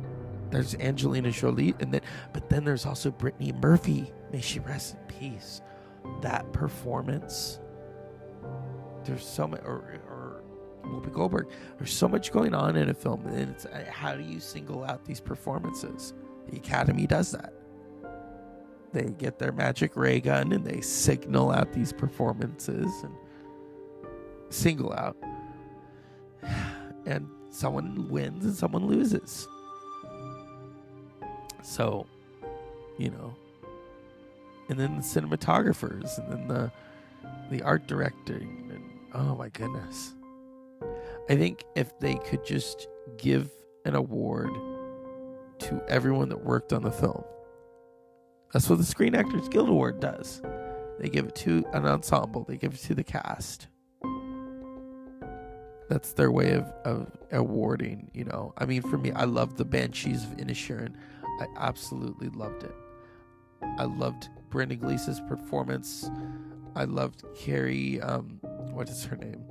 there's 0.50 0.74
Angelina 0.76 1.30
Jolie, 1.30 1.74
and 1.80 1.92
then 1.92 2.00
but 2.32 2.48
then 2.48 2.64
there's 2.64 2.86
also 2.86 3.10
Brittany 3.10 3.52
Murphy. 3.52 4.12
May 4.32 4.40
she 4.40 4.60
rest 4.60 4.94
in 4.94 5.00
peace. 5.06 5.60
That 6.22 6.52
performance. 6.52 7.60
There's 9.04 9.24
so 9.24 9.46
many, 9.46 9.62
or, 9.64 10.00
or 10.08 10.15
Whoopi 10.87 11.12
Goldberg. 11.12 11.49
There's 11.79 11.92
so 11.92 12.09
much 12.09 12.33
going 12.33 12.55
on 12.55 12.77
in 12.77 12.88
a 12.88 12.94
film, 12.94 13.27
and 13.27 13.51
it's 13.51 13.66
uh, 13.66 13.85
how 13.90 14.14
do 14.14 14.22
you 14.22 14.40
single 14.40 14.85
out 14.85 15.05
these 15.05 15.20
performances? 15.20 16.14
The 16.49 16.57
Academy 16.57 17.07
does 17.07 17.33
that. 17.33 17.53
They 18.92 19.11
get 19.11 19.38
their 19.38 19.53
magic 19.53 19.96
ray 19.96 20.20
gun 20.20 20.53
and 20.53 20.64
they 20.64 20.81
signal 20.81 21.51
out 21.51 21.72
these 21.72 21.92
performances 21.92 22.90
and 23.03 23.14
single 24.51 24.92
out. 24.92 25.16
And 27.05 27.29
someone 27.51 28.09
wins 28.09 28.44
and 28.44 28.53
someone 28.53 28.88
loses. 28.88 29.46
So, 31.62 32.05
you 32.99 33.11
know, 33.11 33.33
and 34.68 34.77
then 34.77 34.96
the 34.96 35.03
cinematographers 35.03 36.18
and 36.18 36.33
then 36.33 36.49
the 36.49 36.72
the 37.51 37.62
art 37.62 37.87
directing 37.87 38.70
and 38.72 38.83
oh 39.14 39.37
my 39.37 39.49
goodness 39.51 40.15
I 41.28 41.36
think 41.36 41.64
if 41.74 41.98
they 41.98 42.14
could 42.16 42.44
just 42.44 42.86
give 43.18 43.50
an 43.84 43.94
award 43.94 44.50
to 45.58 45.82
everyone 45.88 46.28
that 46.28 46.44
worked 46.44 46.72
on 46.72 46.82
the 46.82 46.90
film, 46.90 47.24
that's 48.52 48.68
what 48.70 48.78
the 48.78 48.84
Screen 48.84 49.14
Actors 49.14 49.48
Guild 49.48 49.68
Award 49.68 50.00
does. 50.00 50.40
They 51.00 51.08
give 51.08 51.26
it 51.26 51.34
to 51.36 51.64
an 51.72 51.84
ensemble, 51.84 52.44
they 52.44 52.56
give 52.56 52.74
it 52.74 52.80
to 52.82 52.94
the 52.94 53.04
cast. 53.04 53.66
That's 55.88 56.12
their 56.14 56.30
way 56.30 56.52
of, 56.52 56.64
of 56.84 57.10
awarding, 57.32 58.10
you 58.12 58.24
know. 58.24 58.54
I 58.58 58.64
mean, 58.64 58.82
for 58.82 58.98
me, 58.98 59.12
I 59.12 59.24
loved 59.24 59.56
the 59.56 59.64
Banshees 59.64 60.24
of 60.24 60.30
Inisherin. 60.36 60.94
I 61.40 61.46
absolutely 61.58 62.28
loved 62.30 62.64
it. 62.64 62.74
I 63.78 63.84
loved 63.84 64.28
Brendan 64.50 64.78
Gleeson's 64.78 65.20
performance. 65.20 66.10
I 66.74 66.84
loved 66.84 67.24
Kerry, 67.36 68.00
um, 68.00 68.38
what 68.72 68.88
is 68.88 69.04
her 69.04 69.16
name? 69.16 69.44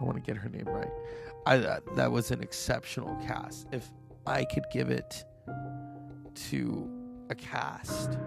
I 0.00 0.04
want 0.04 0.16
to 0.16 0.22
get 0.22 0.36
her 0.36 0.48
name 0.48 0.66
right. 0.66 0.90
I 1.46 1.58
uh, 1.58 1.80
that 1.96 2.10
was 2.10 2.30
an 2.30 2.42
exceptional 2.42 3.14
cast. 3.26 3.66
If 3.72 3.90
I 4.26 4.44
could 4.44 4.64
give 4.72 4.90
it 4.90 5.24
to 6.48 6.90
a 7.28 7.34
cast 7.34 8.18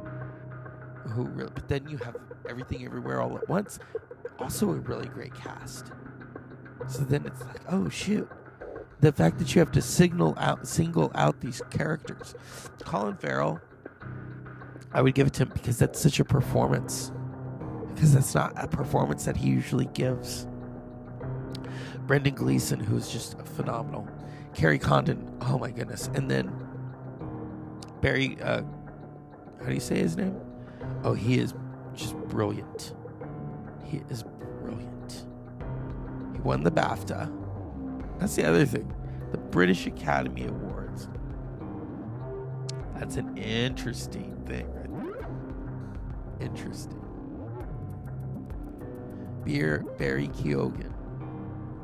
who 1.10 1.24
really, 1.26 1.52
but 1.54 1.68
then 1.68 1.88
you 1.88 1.98
have 1.98 2.16
everything 2.48 2.86
everywhere 2.86 3.22
all 3.22 3.38
at 3.38 3.48
once. 3.50 3.80
Also, 4.40 4.70
a 4.72 4.74
really 4.74 5.08
great 5.08 5.34
cast. 5.34 5.92
So 6.88 7.04
then 7.04 7.26
it's 7.26 7.42
like, 7.42 7.62
oh 7.70 7.88
shoot, 7.90 8.30
the 9.00 9.12
fact 9.12 9.38
that 9.40 9.54
you 9.54 9.60
have 9.60 9.72
to 9.74 9.82
signal 9.82 10.34
out, 10.38 10.68
single 10.68 11.12
out 11.16 11.40
these 11.42 11.62
characters. 11.70 12.36
Colin 12.84 13.16
Farrell, 13.18 13.62
I 14.94 15.02
would 15.02 15.14
give 15.14 15.28
it 15.28 15.34
to 15.34 15.44
him 15.44 15.52
because 15.54 15.78
that's 15.78 16.00
such 16.00 16.20
a 16.20 16.26
performance. 16.26 17.12
Because 17.94 18.14
that's 18.14 18.34
not 18.34 18.54
a 18.56 18.68
performance 18.68 19.26
that 19.26 19.38
he 19.38 19.50
usually 19.50 19.88
gives. 19.88 20.48
Brendan 22.06 22.36
Gleeson, 22.36 22.80
who's 22.80 23.10
just 23.10 23.40
phenomenal. 23.56 24.08
Kerry 24.54 24.78
Condon, 24.78 25.36
oh 25.42 25.58
my 25.58 25.72
goodness. 25.72 26.10
And 26.14 26.30
then 26.30 26.52
Barry, 28.02 28.38
uh, 28.42 28.64
how 29.62 29.68
do 29.68 29.74
you 29.74 29.80
say 29.80 29.98
his 29.98 30.18
name? 30.18 30.40
Oh, 31.04 31.14
he 31.14 31.40
is 31.40 31.54
just 31.96 32.16
brilliant. 32.28 32.94
He 33.86 34.02
is 34.10 34.24
brilliant. 34.62 35.26
He 36.34 36.40
won 36.40 36.64
the 36.64 36.72
BAFTA. 36.72 37.32
That's 38.20 38.36
the 38.36 38.46
other 38.46 38.66
thing. 38.66 38.94
The 39.32 39.38
British 39.38 39.88
Academy 39.88 40.46
Awards. 40.46 41.08
That's 42.96 43.16
an 43.16 43.38
interesting 43.38 44.36
thing. 44.46 44.70
Interesting. 46.40 47.00
Beer 49.46 49.86
Barry 49.98 50.28
Keoghan 50.30 50.83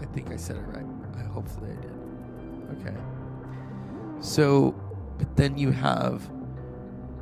I 0.02 0.06
think 0.06 0.32
I 0.32 0.36
said 0.36 0.58
it 0.58 0.62
right. 0.62 0.86
I, 1.18 1.24
hopefully 1.24 1.72
I 1.72 1.82
did. 1.82 2.88
Okay. 2.88 2.96
So, 4.22 4.76
but 5.18 5.36
then 5.36 5.58
you 5.58 5.72
have, 5.72 6.30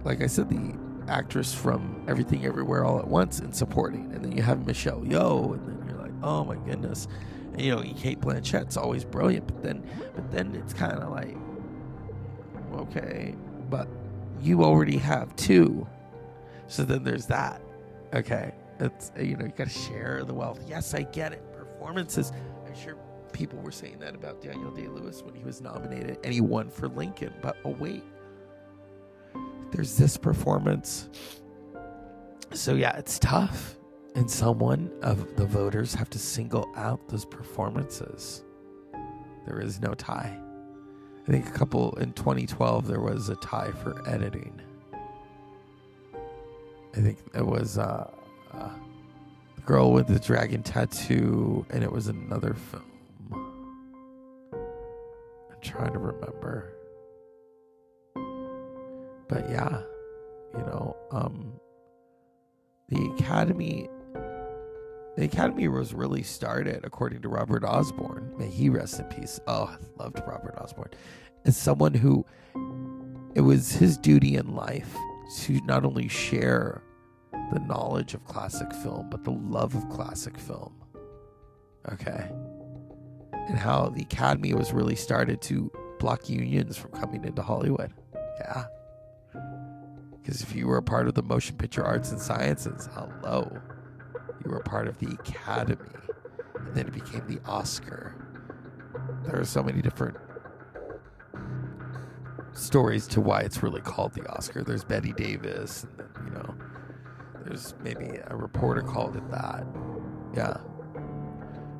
like 0.03 0.21
I 0.21 0.27
said, 0.27 0.49
the 0.49 0.77
actress 1.07 1.53
from 1.53 2.03
Everything 2.07 2.45
Everywhere 2.45 2.85
All 2.85 2.99
at 2.99 3.07
Once 3.07 3.39
in 3.39 3.53
supporting, 3.53 4.11
and 4.13 4.23
then 4.23 4.31
you 4.31 4.41
have 4.41 4.65
Michelle 4.65 5.01
Yeoh, 5.01 5.53
and 5.53 5.67
then 5.67 5.87
you're 5.87 5.99
like, 5.99 6.11
oh 6.23 6.43
my 6.43 6.55
goodness, 6.55 7.07
and 7.53 7.61
you 7.61 7.75
know 7.75 7.81
Cate 7.81 8.19
Blanchett's 8.19 8.77
always 8.77 9.03
brilliant, 9.05 9.47
but 9.47 9.63
then, 9.63 9.83
but 10.15 10.29
then 10.31 10.55
it's 10.55 10.73
kind 10.73 10.93
of 10.93 11.11
like, 11.11 11.35
okay, 12.73 13.35
but 13.69 13.87
you 14.41 14.63
already 14.63 14.97
have 14.97 15.35
two, 15.35 15.87
so 16.67 16.83
then 16.83 17.03
there's 17.03 17.27
that. 17.27 17.61
Okay, 18.13 18.53
it's 18.79 19.11
you 19.19 19.35
know 19.37 19.45
you 19.45 19.51
got 19.51 19.67
to 19.67 19.73
share 19.73 20.23
the 20.23 20.33
wealth. 20.33 20.59
Yes, 20.67 20.93
I 20.93 21.03
get 21.03 21.33
it. 21.33 21.43
Performances 21.53 22.31
people 23.33 23.59
were 23.59 23.71
saying 23.71 23.99
that 23.99 24.15
about 24.15 24.41
Daniel 24.41 24.71
Day 24.71 24.87
Lewis 24.87 25.23
when 25.23 25.35
he 25.35 25.43
was 25.43 25.61
nominated 25.61 26.19
and 26.23 26.33
he 26.33 26.41
won 26.41 26.69
for 26.69 26.87
Lincoln. 26.87 27.33
But 27.41 27.57
oh, 27.65 27.75
wait, 27.79 28.03
there's 29.71 29.97
this 29.97 30.17
performance. 30.17 31.09
So, 32.53 32.75
yeah, 32.75 32.95
it's 32.97 33.19
tough. 33.19 33.75
And 34.15 34.29
someone 34.29 34.91
of 35.03 35.35
the 35.35 35.45
voters 35.45 35.93
have 35.93 36.09
to 36.11 36.19
single 36.19 36.71
out 36.75 37.07
those 37.07 37.25
performances 37.25 38.43
There 39.45 39.61
is 39.61 39.79
no 39.79 39.93
tie. 39.93 40.37
I 41.27 41.31
think 41.31 41.47
a 41.47 41.51
couple 41.51 41.93
in 41.97 42.13
2012 42.13 42.87
there 42.87 43.01
was 43.01 43.29
a 43.29 43.35
tie 43.35 43.71
for 43.71 44.01
editing. 44.09 44.59
I 46.95 47.01
think 47.01 47.19
it 47.35 47.45
was 47.45 47.77
uh, 47.77 48.09
uh, 48.53 48.69
the 49.55 49.61
girl 49.61 49.91
with 49.91 50.07
the 50.07 50.19
dragon 50.19 50.63
tattoo, 50.63 51.65
and 51.69 51.83
it 51.83 51.91
was 51.91 52.07
another 52.07 52.55
film. 52.55 52.86
I'm 55.57 55.63
trying 55.63 55.93
to 55.93 55.99
remember, 55.99 56.71
but 59.27 59.49
yeah, 59.49 59.81
you 60.53 60.59
know, 60.59 60.95
um, 61.11 61.59
the 62.89 63.03
Academy. 63.17 63.89
The 65.17 65.25
Academy 65.25 65.67
was 65.67 65.95
really 65.95 66.21
started, 66.21 66.85
according 66.85 67.23
to 67.23 67.29
Robert 67.29 67.63
Osborne. 67.63 68.35
May 68.37 68.49
he 68.49 68.69
rest 68.69 68.99
in 68.99 69.05
peace. 69.05 69.39
Oh, 69.47 69.63
I 69.63 70.03
loved 70.03 70.21
Robert 70.27 70.53
Osborne. 70.59 70.91
As 71.43 71.57
someone 71.57 71.95
who 71.95 72.23
it 73.33 73.41
was 73.41 73.71
his 73.71 73.97
duty 73.97 74.35
in 74.35 74.55
life 74.55 74.95
to 75.39 75.59
not 75.61 75.85
only 75.85 76.07
share 76.07 76.83
the 77.51 77.59
knowledge 77.59 78.13
of 78.13 78.25
classic 78.25 78.71
film, 78.73 79.09
but 79.09 79.23
the 79.23 79.31
love 79.31 79.73
of 79.73 79.89
classic 79.89 80.37
film. 80.37 80.73
Okay. 81.91 82.29
And 83.47 83.57
how 83.57 83.89
the 83.89 84.01
Academy 84.01 84.53
was 84.53 84.73
really 84.73 84.95
started 84.95 85.41
to 85.43 85.71
block 85.99 86.29
unions 86.29 86.77
from 86.77 86.91
coming 86.91 87.23
into 87.23 87.41
Hollywood. 87.41 87.93
Yeah. 88.39 88.65
Because 90.21 90.41
if 90.41 90.53
you 90.53 90.67
were 90.67 90.77
a 90.77 90.83
part 90.83 91.07
of 91.07 91.13
the 91.13 91.23
motion 91.23 91.55
picture 91.55 91.83
arts 91.83 92.11
and 92.11 92.19
sciences, 92.19 92.89
hello, 92.93 93.49
you 94.43 94.51
were 94.51 94.57
a 94.57 94.63
part 94.63 94.87
of 94.87 94.97
the 94.99 95.07
Academy. 95.07 95.89
And 96.55 96.75
then 96.75 96.87
it 96.87 96.93
became 96.93 97.25
the 97.27 97.39
Oscar. 97.45 98.15
There 99.23 99.39
are 99.39 99.45
so 99.45 99.63
many 99.63 99.81
different 99.81 100.17
stories 102.51 103.07
to 103.07 103.21
why 103.21 103.41
it's 103.41 103.63
really 103.63 103.81
called 103.81 104.13
the 104.13 104.27
Oscar. 104.27 104.63
There's 104.63 104.83
Bette 104.83 105.13
Davis, 105.13 105.83
and 105.83 105.97
then, 105.97 106.07
you 106.25 106.31
know, 106.31 106.55
there's 107.45 107.75
maybe 107.83 108.19
a 108.25 108.35
reporter 108.35 108.81
called 108.81 109.15
it 109.15 109.29
that. 109.31 109.65
Yeah. 110.35 110.57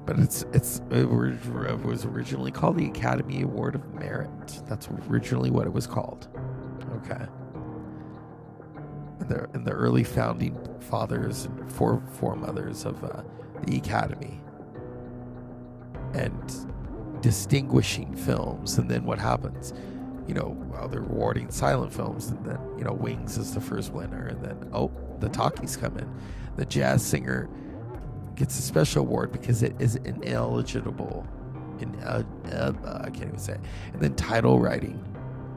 But 0.07 0.19
it's 0.19 0.45
it's 0.53 0.81
it 0.89 1.03
was 1.09 2.05
originally 2.05 2.49
called 2.49 2.77
the 2.77 2.85
Academy 2.87 3.41
Award 3.41 3.75
of 3.75 3.93
Merit. 3.93 4.61
That's 4.65 4.87
originally 5.09 5.51
what 5.51 5.67
it 5.67 5.73
was 5.73 5.85
called. 5.85 6.29
Okay. 7.03 7.25
And 9.19 9.29
the 9.29 9.49
in 9.53 9.65
the 9.65 9.71
early 9.71 10.05
founding 10.05 10.57
fathers 10.79 11.45
and 11.45 11.69
fore 11.71 12.01
foremothers 12.13 12.85
of 12.85 13.03
uh, 13.03 13.21
the 13.65 13.75
Academy, 13.75 14.39
and 16.13 17.21
distinguishing 17.21 18.15
films, 18.15 18.77
and 18.77 18.89
then 18.89 19.03
what 19.03 19.19
happens? 19.19 19.73
You 20.25 20.35
know, 20.35 20.57
well, 20.71 20.87
they're 20.87 21.01
rewarding 21.01 21.51
silent 21.51 21.91
films, 21.91 22.29
and 22.29 22.45
then 22.45 22.59
you 22.77 22.85
know, 22.85 22.93
Wings 22.93 23.37
is 23.37 23.53
the 23.53 23.61
first 23.61 23.91
winner, 23.91 24.27
and 24.27 24.41
then 24.41 24.69
oh, 24.71 24.89
the 25.19 25.27
talkies 25.27 25.75
come 25.75 25.97
in. 25.97 26.09
The 26.55 26.65
jazz 26.65 27.05
singer 27.05 27.49
gets 28.37 28.57
a 28.57 28.61
special 28.61 29.01
award 29.01 29.31
because 29.31 29.63
it 29.63 29.75
is 29.79 29.95
ineligible. 29.97 31.27
In 31.79 31.93
uh, 31.99 32.23
uh, 32.51 33.01
I 33.03 33.09
can't 33.09 33.27
even 33.27 33.37
say. 33.37 33.53
It. 33.53 33.59
And 33.93 34.01
then 34.01 34.15
title 34.15 34.59
writing, 34.59 34.95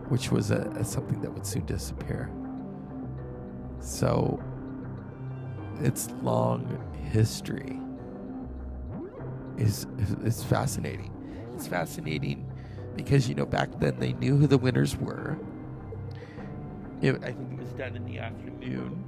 which 0.09 0.33
was 0.33 0.51
a, 0.51 0.63
a 0.79 0.85
something 0.85 1.21
that 1.21 1.33
would 1.33 1.47
soon 1.47 1.65
disappear. 1.67 2.31
So 3.81 4.43
its 5.81 6.11
long 6.23 6.83
history 7.13 7.81
is 9.57 9.87
is 10.25 10.43
fascinating. 10.43 11.13
It's 11.55 11.67
fascinating 11.67 12.51
because 12.97 13.29
you 13.29 13.35
know 13.35 13.47
back 13.47 13.79
then 13.79 13.99
they 14.01 14.15
knew 14.15 14.37
who 14.37 14.47
the 14.47 14.59
winners 14.59 14.97
were. 14.97 15.39
It, 17.01 17.15
I 17.23 17.33
think 17.33 17.53
it 17.53 17.59
was 17.59 17.73
done 17.73 17.97
in 17.97 18.05
the 18.05 18.19
afternoon 18.19 19.05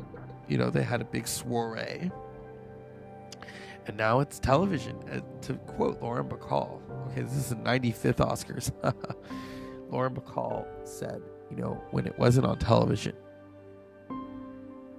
you 0.48 0.58
know, 0.58 0.68
they 0.70 0.82
had 0.82 1.00
a 1.00 1.04
big 1.04 1.26
soiree. 1.26 2.10
And 3.86 3.96
now 3.96 4.20
it's 4.20 4.38
television. 4.38 4.96
Uh, 5.10 5.20
to 5.42 5.54
quote 5.54 6.00
Lauren 6.00 6.28
Bacall, 6.28 6.80
okay, 7.08 7.22
this 7.22 7.34
is 7.34 7.48
the 7.48 7.56
95th 7.56 8.16
Oscars. 8.16 8.70
Lauren 9.90 10.14
Bacall 10.14 10.66
said, 10.84 11.20
you 11.50 11.56
know, 11.56 11.82
when 11.90 12.06
it 12.06 12.18
wasn't 12.18 12.46
on 12.46 12.58
television 12.58 13.14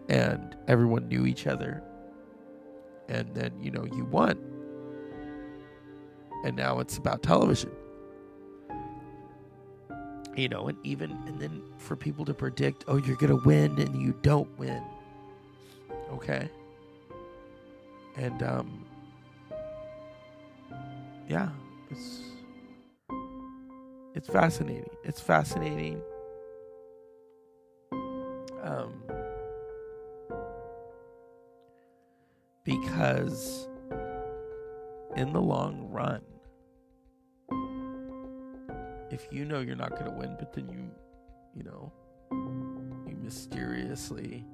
and 0.09 0.55
everyone 0.67 1.07
knew 1.07 1.25
each 1.25 1.47
other, 1.47 1.81
and 3.07 3.33
then, 3.33 3.51
you 3.59 3.71
know, 3.71 3.85
you 3.85 4.05
won. 4.05 4.37
And 6.45 6.55
now 6.55 6.79
it's 6.79 6.97
about 6.97 7.23
television. 7.23 7.71
You 10.35 10.49
know, 10.49 10.67
and 10.67 10.77
even, 10.83 11.11
and 11.27 11.39
then 11.39 11.61
for 11.77 11.95
people 11.95 12.25
to 12.25 12.33
predict, 12.33 12.85
oh, 12.87 12.97
you're 12.97 13.15
to 13.15 13.35
win 13.45 13.79
and 13.79 14.01
you 14.01 14.17
don't 14.21 14.49
win 14.57 14.83
Okay. 16.13 16.49
And 18.15 18.43
um 18.43 18.85
yeah, 21.27 21.49
it's 21.89 22.21
it's 24.15 24.29
fascinating. 24.29 24.89
It's 25.03 25.19
fascinating. 25.19 26.01
Um 28.61 28.93
because 32.63 33.67
in 35.15 35.33
the 35.33 35.41
long 35.41 35.89
run 35.91 36.21
if 39.11 39.27
you 39.31 39.45
know 39.45 39.59
you're 39.59 39.75
not 39.75 39.91
going 39.91 40.05
to 40.05 40.11
win 40.11 40.35
but 40.39 40.53
then 40.53 40.67
you 40.69 40.89
you 41.55 41.63
know 41.63 41.91
you 43.07 43.15
mysteriously 43.21 44.45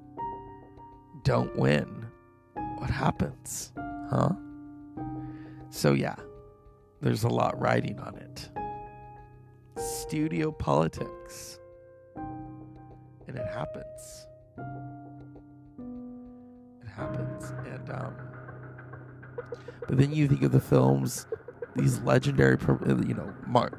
don't 1.24 1.54
win, 1.56 2.06
what 2.80 2.90
happens? 2.90 3.72
Huh? 4.10 4.30
So, 5.68 5.92
yeah, 5.92 6.16
there's 7.00 7.24
a 7.24 7.28
lot 7.28 7.60
riding 7.60 8.00
on 8.00 8.16
it. 8.16 8.48
Studio 9.76 10.50
politics. 10.50 11.58
And 12.16 13.36
it 13.36 13.46
happens. 13.46 14.26
It 16.82 16.88
happens. 16.88 17.52
And, 17.66 17.90
um, 17.90 18.16
but 19.86 19.98
then 19.98 20.12
you 20.12 20.26
think 20.26 20.42
of 20.42 20.52
the 20.52 20.60
films, 20.60 21.26
these 21.76 22.00
legendary, 22.00 22.56
you 23.06 23.14
know, 23.14 23.32
Mar- 23.46 23.78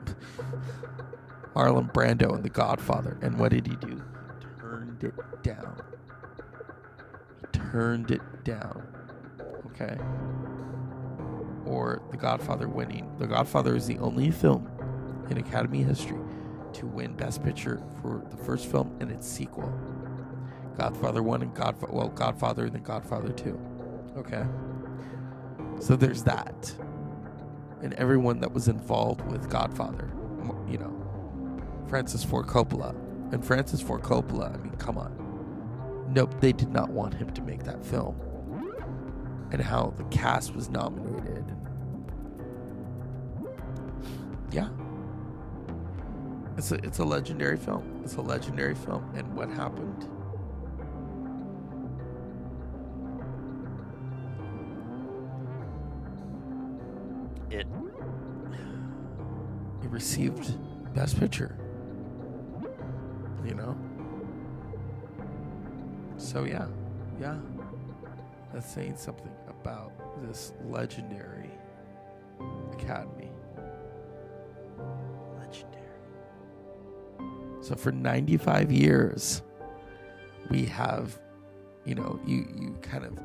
Marlon 1.55 1.91
Brando 1.91 2.33
and 2.35 2.43
The 2.43 2.49
Godfather. 2.49 3.17
And 3.21 3.37
what 3.39 3.51
did 3.51 3.67
he 3.67 3.75
do? 3.77 4.01
He 4.39 4.61
turned 4.61 5.03
it 5.03 5.13
down 5.43 5.81
He 7.41 7.47
turned 7.51 8.11
it 8.11 8.21
down. 8.43 8.90
Okay? 9.81 9.97
Or 11.65 12.01
The 12.11 12.17
Godfather 12.17 12.67
winning. 12.67 13.09
The 13.17 13.27
Godfather 13.27 13.75
is 13.75 13.87
the 13.87 13.97
only 13.99 14.31
film 14.31 14.69
in 15.29 15.37
Academy 15.37 15.83
history 15.83 16.19
to 16.73 16.87
win 16.87 17.13
Best 17.13 17.43
Picture 17.43 17.81
for 18.01 18.23
the 18.29 18.37
first 18.37 18.67
film 18.67 18.95
and 18.99 19.11
its 19.11 19.27
sequel. 19.27 19.71
Godfather 20.77 21.21
1 21.21 21.41
and 21.41 21.53
Godfather, 21.53 21.93
well, 21.93 22.09
Godfather 22.09 22.65
and 22.65 22.73
then 22.73 22.83
Godfather 22.83 23.31
2. 23.31 23.59
Okay? 24.17 24.45
So 25.79 25.95
there's 25.95 26.23
that. 26.23 26.73
And 27.81 27.93
everyone 27.95 28.39
that 28.41 28.51
was 28.51 28.67
involved 28.67 29.21
with 29.31 29.49
Godfather, 29.49 30.11
you 30.69 30.77
know, 30.77 30.95
Francis 31.87 32.23
Ford 32.23 32.47
Coppola. 32.47 32.95
And 33.33 33.45
Francis 33.45 33.81
Ford 33.81 34.01
Coppola, 34.01 34.53
I 34.53 34.57
mean, 34.57 34.73
come 34.73 34.97
on 34.97 35.21
nope, 36.13 36.39
they 36.39 36.51
did 36.51 36.71
not 36.71 36.89
want 36.89 37.13
him 37.13 37.31
to 37.31 37.41
make 37.41 37.63
that 37.63 37.83
film. 37.85 38.15
And 39.51 39.61
how 39.61 39.93
the 39.97 40.03
cast 40.05 40.55
was 40.55 40.69
nominated. 40.69 41.45
Yeah. 44.51 44.69
It's 46.57 46.71
a, 46.71 46.75
it's 46.75 46.99
a 46.99 47.03
legendary 47.05 47.57
film. 47.57 48.01
It's 48.03 48.15
a 48.15 48.21
legendary 48.21 48.75
film. 48.75 49.09
And 49.15 49.33
what 49.35 49.49
happened? 49.49 50.05
It 57.49 57.67
it 59.83 59.89
received 59.89 60.57
Best 60.93 61.19
Picture. 61.19 61.57
You 63.45 63.55
know? 63.55 63.77
So 66.17 66.43
yeah, 66.43 66.67
yeah, 67.19 67.37
that's 68.53 68.71
saying 68.73 68.97
something 68.97 69.31
about 69.47 69.91
this 70.27 70.53
legendary 70.65 71.51
academy. 72.73 73.31
Legendary. 75.37 75.81
So 77.61 77.75
for 77.75 77.91
95 77.91 78.71
years, 78.71 79.41
we 80.49 80.65
have, 80.65 81.19
you 81.85 81.95
know, 81.95 82.19
you 82.25 82.47
you 82.59 82.77
kind 82.81 83.05
of, 83.05 83.17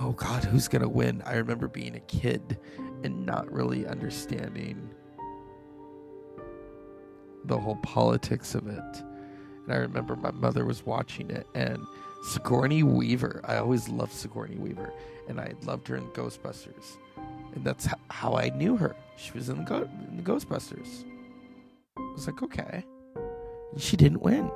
oh 0.00 0.12
God, 0.12 0.44
who's 0.44 0.68
gonna 0.68 0.88
win? 0.88 1.22
I 1.24 1.36
remember 1.36 1.68
being 1.68 1.96
a 1.96 2.00
kid 2.00 2.58
and 3.04 3.24
not 3.24 3.50
really 3.52 3.86
understanding 3.86 4.90
the 7.44 7.58
whole 7.58 7.76
politics 7.76 8.54
of 8.54 8.66
it. 8.66 9.02
And 9.64 9.72
I 9.72 9.76
remember 9.76 10.16
my 10.16 10.30
mother 10.30 10.64
was 10.64 10.84
watching 10.84 11.30
it, 11.30 11.46
and 11.54 11.84
Sigourney 12.22 12.82
Weaver. 12.82 13.40
I 13.44 13.56
always 13.56 13.88
loved 13.88 14.12
Sigourney 14.12 14.56
Weaver, 14.56 14.92
and 15.28 15.40
I 15.40 15.54
loved 15.64 15.88
her 15.88 15.96
in 15.96 16.06
Ghostbusters, 16.08 16.96
and 17.54 17.64
that's 17.64 17.88
how 18.10 18.36
I 18.36 18.50
knew 18.50 18.76
her. 18.76 18.96
She 19.16 19.32
was 19.32 19.48
in 19.48 19.58
the, 19.58 19.64
Go- 19.64 19.88
in 20.10 20.16
the 20.16 20.22
Ghostbusters. 20.22 21.04
I 21.96 22.12
was 22.12 22.26
like, 22.26 22.42
okay. 22.42 22.84
And 23.72 23.80
she 23.80 23.96
didn't 23.96 24.22
win. 24.22 24.50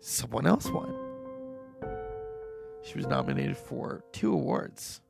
Someone 0.00 0.46
else 0.46 0.68
won. 0.70 0.94
She 2.82 2.96
was 2.96 3.06
nominated 3.06 3.56
for 3.56 4.04
two 4.12 4.32
awards. 4.32 5.00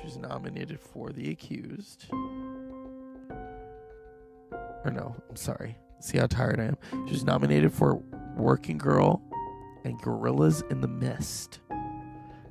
She 0.00 0.06
was 0.06 0.16
nominated 0.18 0.80
for 0.80 1.10
The 1.10 1.30
Accused. 1.30 2.06
Or 4.84 4.90
no, 4.90 5.16
I'm 5.28 5.36
sorry. 5.36 5.76
See 6.00 6.18
how 6.18 6.26
tired 6.26 6.60
I 6.60 6.64
am. 6.64 6.76
She 7.06 7.12
was 7.12 7.24
nominated 7.24 7.72
for 7.72 7.96
Working 8.36 8.76
Girl 8.78 9.22
and 9.84 10.00
Gorillas 10.02 10.62
in 10.70 10.80
the 10.80 10.88
Mist. 10.88 11.60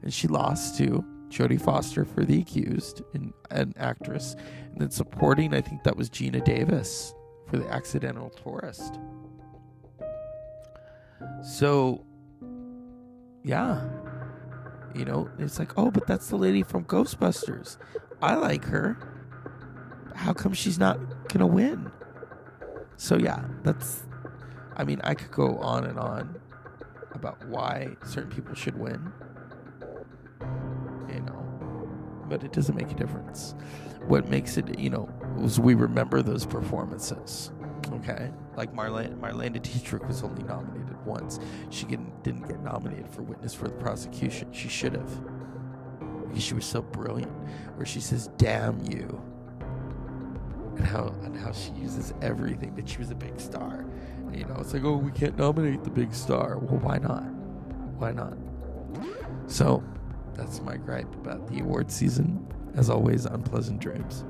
And 0.01 0.13
she 0.13 0.27
lost 0.27 0.77
to 0.79 1.05
Jodie 1.29 1.61
Foster 1.61 2.05
for 2.05 2.25
The 2.25 2.39
Accused, 2.39 3.01
an, 3.13 3.33
an 3.51 3.73
actress. 3.77 4.35
And 4.71 4.81
then 4.81 4.91
supporting, 4.91 5.53
I 5.53 5.61
think 5.61 5.83
that 5.83 5.95
was 5.95 6.09
Geena 6.09 6.43
Davis 6.43 7.13
for 7.47 7.57
The 7.57 7.67
Accidental 7.69 8.29
Tourist. 8.29 8.99
So, 11.43 12.03
yeah. 13.43 13.87
You 14.95 15.05
know, 15.05 15.29
it's 15.39 15.59
like, 15.59 15.77
oh, 15.77 15.89
but 15.91 16.07
that's 16.07 16.27
the 16.29 16.37
lady 16.37 16.63
from 16.63 16.85
Ghostbusters. 16.85 17.77
I 18.21 18.35
like 18.35 18.63
her. 18.65 18.97
How 20.15 20.33
come 20.33 20.53
she's 20.53 20.77
not 20.77 20.99
going 21.29 21.39
to 21.39 21.47
win? 21.47 21.91
So, 22.97 23.17
yeah, 23.17 23.43
that's. 23.63 24.03
I 24.75 24.83
mean, 24.83 25.01
I 25.03 25.13
could 25.13 25.31
go 25.31 25.57
on 25.57 25.85
and 25.85 25.99
on 25.99 26.39
about 27.13 27.45
why 27.47 27.95
certain 28.05 28.31
people 28.31 28.55
should 28.55 28.77
win. 28.77 29.11
You 31.09 31.21
know, 31.21 31.89
but 32.27 32.43
it 32.43 32.51
doesn't 32.51 32.75
make 32.75 32.91
a 32.91 32.95
difference. 32.95 33.55
What 34.07 34.29
makes 34.29 34.57
it, 34.57 34.79
you 34.79 34.89
know, 34.89 35.09
was 35.37 35.59
we 35.59 35.75
remember 35.75 36.21
those 36.21 36.45
performances. 36.45 37.51
Okay, 37.93 38.31
like 38.55 38.73
Marlene 38.73 39.19
Marlene 39.19 39.61
Dietrich 39.61 40.07
was 40.07 40.23
only 40.23 40.43
nominated 40.43 40.97
once. 41.05 41.39
She 41.69 41.85
didn't, 41.85 42.23
didn't 42.23 42.47
get 42.47 42.61
nominated 42.63 43.09
for 43.09 43.21
Witness 43.21 43.53
for 43.53 43.67
the 43.67 43.75
Prosecution. 43.75 44.51
She 44.51 44.69
should 44.69 44.93
have, 44.93 45.11
because 46.27 46.43
she 46.43 46.53
was 46.53 46.65
so 46.65 46.81
brilliant. 46.81 47.31
Where 47.75 47.85
she 47.85 47.99
says, 47.99 48.29
"Damn 48.37 48.79
you," 48.85 49.21
and 50.77 50.85
how 50.85 51.13
and 51.23 51.35
how 51.37 51.51
she 51.51 51.71
uses 51.71 52.13
everything 52.21 52.75
that 52.75 52.87
she 52.87 52.97
was 52.97 53.11
a 53.11 53.15
big 53.15 53.39
star. 53.39 53.85
And, 54.17 54.35
you 54.35 54.45
know, 54.45 54.55
it's 54.59 54.73
like, 54.73 54.83
oh, 54.83 54.97
we 54.97 55.11
can't 55.11 55.37
nominate 55.37 55.83
the 55.83 55.89
big 55.89 56.13
star. 56.13 56.57
Well, 56.57 56.79
why 56.79 56.97
not? 56.97 57.23
Why 57.97 58.11
not? 58.11 58.37
So, 59.47 59.83
that's 60.33 60.61
my 60.61 60.77
gripe 60.77 61.13
about 61.15 61.47
the 61.47 61.59
award 61.59 61.91
season. 61.91 62.45
As 62.75 62.89
always, 62.89 63.25
unpleasant 63.25 63.79
dreams. 63.79 64.25